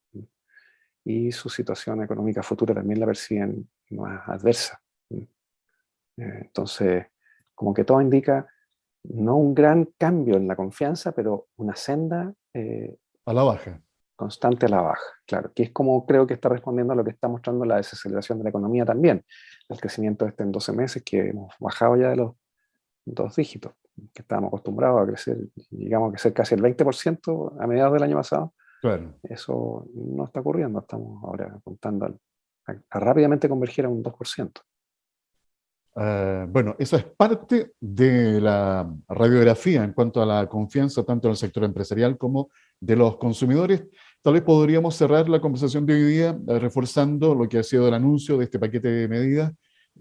[1.05, 4.81] Y su situación económica futura también la perciben más adversa.
[5.11, 5.27] Eh,
[6.17, 7.09] entonces,
[7.55, 8.49] como que todo indica
[9.03, 12.33] no un gran cambio en la confianza, pero una senda...
[12.55, 13.83] Eh, a la baja.
[14.21, 17.09] Constante a la baja, claro, que es como creo que está respondiendo a lo que
[17.09, 19.25] está mostrando la desaceleración de la economía también.
[19.67, 22.35] El crecimiento este en 12 meses, que hemos bajado ya de los
[23.07, 23.73] dos dígitos,
[24.13, 25.39] que estábamos acostumbrados a crecer,
[25.71, 28.53] digamos que ser casi el 20% a mediados del año pasado.
[28.83, 29.15] Claro.
[29.23, 32.15] Eso no está ocurriendo, estamos ahora apuntando
[32.67, 34.61] a, rápidamente converger a un 2%.
[35.97, 41.31] Eh, bueno, eso es parte de la radiografía en cuanto a la confianza tanto en
[41.31, 43.87] el sector empresarial como de los consumidores.
[44.23, 47.89] Tal vez podríamos cerrar la conversación de hoy día eh, reforzando lo que ha sido
[47.89, 49.53] el anuncio de este paquete de medidas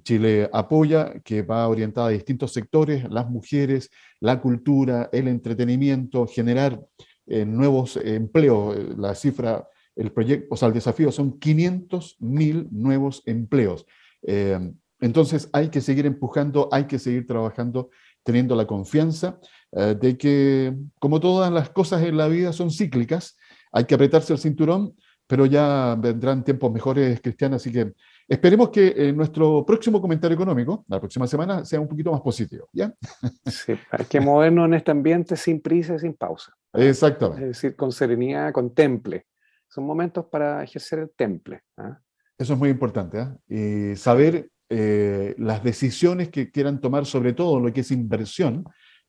[0.03, 3.89] Chile apoya, que va orientada a distintos sectores, las mujeres,
[4.19, 6.79] la cultura, el entretenimiento, generar
[7.27, 8.77] eh, nuevos empleos.
[8.97, 13.85] La cifra, el proyecto, o sea, el desafío son 500 mil nuevos empleos.
[14.23, 14.59] Eh,
[15.01, 17.89] entonces hay que seguir empujando, hay que seguir trabajando,
[18.23, 19.39] teniendo la confianza
[19.71, 23.37] eh, de que, como todas las cosas en la vida son cíclicas,
[23.71, 24.95] hay que apretarse el cinturón,
[25.29, 27.93] pero ya vendrán tiempos mejores, Cristian, así que
[28.27, 32.67] esperemos que eh, nuestro próximo comentario económico, la próxima semana, sea un poquito más positivo,
[32.73, 32.91] ¿ya?
[33.45, 36.51] Sí, hay que movernos en este ambiente sin prisa y sin pausa.
[36.73, 37.43] Exactamente.
[37.43, 39.27] Es decir, con serenidad, con temple.
[39.67, 41.61] Son momentos para ejercer el temple.
[41.77, 41.99] ¿ah?
[42.35, 43.37] Eso es muy importante, ¿ah?
[43.47, 48.65] y saber eh, las decisiones que quieran tomar, sobre todo lo que es inversión.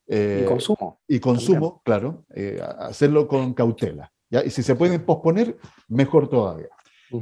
[0.06, 1.00] y consumo.
[1.08, 2.26] Y consumo, claro,
[2.78, 4.12] hacerlo con cautela.
[4.30, 5.56] Y si se pueden posponer,
[5.88, 6.68] mejor todavía.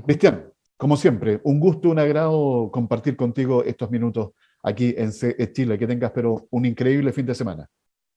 [0.04, 4.30] Cristian, como siempre, un gusto, un agrado compartir contigo estos minutos
[4.62, 5.10] aquí en
[5.52, 5.78] Chile.
[5.78, 7.68] Que tengas, pero un increíble fin de semana.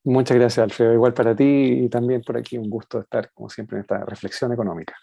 [0.04, 0.94] Muchas gracias, Alfredo.
[0.94, 1.44] Igual para ti
[1.84, 4.96] y también por aquí un gusto estar, como siempre, en esta reflexión económica.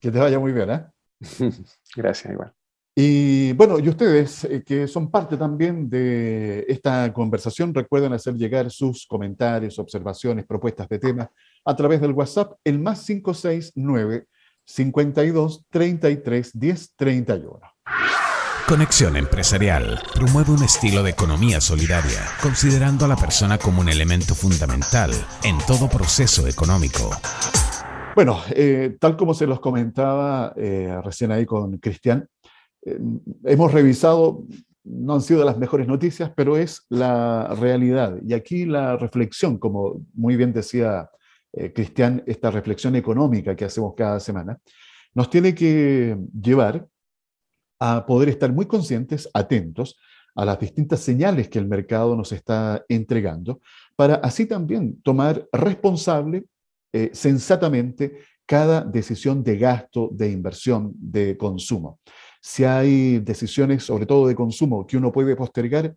[0.00, 0.86] Que te vaya muy bien, ¿eh?
[1.96, 2.52] gracias, igual.
[2.96, 8.70] Y bueno, y ustedes eh, que son parte también de esta conversación, recuerden hacer llegar
[8.70, 11.28] sus comentarios, observaciones, propuestas de temas
[11.64, 14.26] a través del WhatsApp, el más 569
[14.64, 17.60] 52 33 10 31.
[18.66, 24.34] Conexión Empresarial promueve un estilo de economía solidaria, considerando a la persona como un elemento
[24.34, 25.10] fundamental
[25.42, 27.10] en todo proceso económico.
[28.14, 32.26] Bueno, eh, tal como se los comentaba eh, recién ahí con Cristian,
[32.86, 32.98] eh,
[33.44, 34.44] hemos revisado,
[34.84, 38.16] no han sido las mejores noticias, pero es la realidad.
[38.26, 41.10] Y aquí la reflexión, como muy bien decía
[41.56, 44.58] eh, Cristian, esta reflexión económica que hacemos cada semana,
[45.14, 46.86] nos tiene que llevar
[47.78, 49.96] a poder estar muy conscientes, atentos
[50.34, 53.60] a las distintas señales que el mercado nos está entregando,
[53.94, 56.44] para así también tomar responsable,
[56.92, 62.00] eh, sensatamente, cada decisión de gasto, de inversión, de consumo.
[62.40, 65.94] Si hay decisiones, sobre todo de consumo, que uno puede postergar,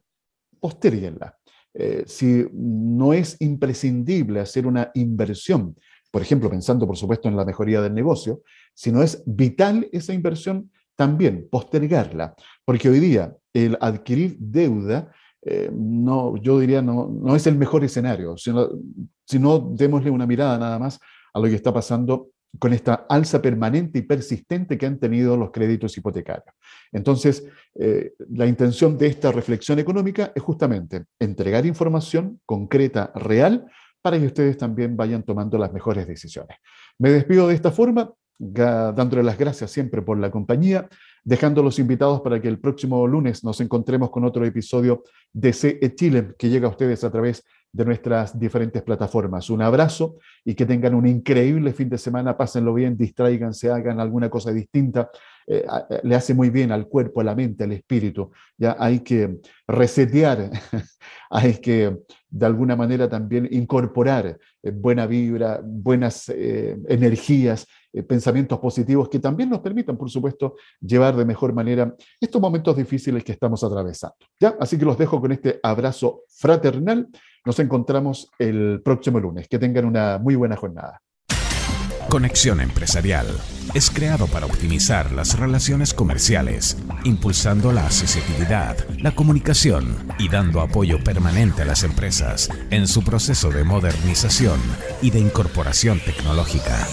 [0.59, 1.37] posterguenla.
[1.79, 5.75] Eh, si no es imprescindible hacer una inversión,
[6.09, 8.41] por ejemplo, pensando por supuesto en la mejoría del negocio,
[8.73, 15.11] si no es vital esa inversión, también postergarla, porque hoy día el adquirir deuda,
[15.43, 18.69] eh, no, yo diría, no, no es el mejor escenario, sino,
[19.23, 20.99] sino démosle una mirada nada más
[21.31, 25.51] a lo que está pasando con esta alza permanente y persistente que han tenido los
[25.51, 26.53] créditos hipotecarios.
[26.91, 27.45] Entonces,
[27.75, 33.65] eh, la intención de esta reflexión económica es justamente entregar información concreta, real,
[34.01, 36.57] para que ustedes también vayan tomando las mejores decisiones.
[36.97, 40.87] Me despido de esta forma, dándole las gracias siempre por la compañía,
[41.23, 45.03] dejando los invitados para que el próximo lunes nos encontremos con otro episodio
[45.33, 49.49] de CE Chile que llega a ustedes a través de nuestras diferentes plataformas.
[49.49, 54.29] Un abrazo y que tengan un increíble fin de semana, pásenlo bien, distráiganse, hagan alguna
[54.29, 55.09] cosa distinta,
[55.49, 58.31] eh, eh, le hace muy bien al cuerpo, a la mente, al espíritu.
[58.57, 60.49] Ya hay que resetear,
[61.29, 61.99] hay que
[62.29, 67.65] de alguna manera también incorporar eh, buena vibra, buenas energías,
[68.07, 73.23] pensamientos positivos que también nos permitan, por supuesto, llevar de mejor manera estos momentos difíciles
[73.23, 74.17] que estamos atravesando.
[74.39, 74.55] ¿ya?
[74.59, 77.07] Así que los dejo con este abrazo fraternal.
[77.47, 79.47] Nos encontramos el próximo lunes.
[79.47, 81.01] Que tengan una muy buena jornada.
[82.09, 83.25] Conexión Empresarial
[83.73, 91.01] es creado para optimizar las relaciones comerciales, impulsando la accesibilidad, la comunicación y dando apoyo
[91.01, 94.59] permanente a las empresas en su proceso de modernización
[95.01, 96.85] y de incorporación tecnológica.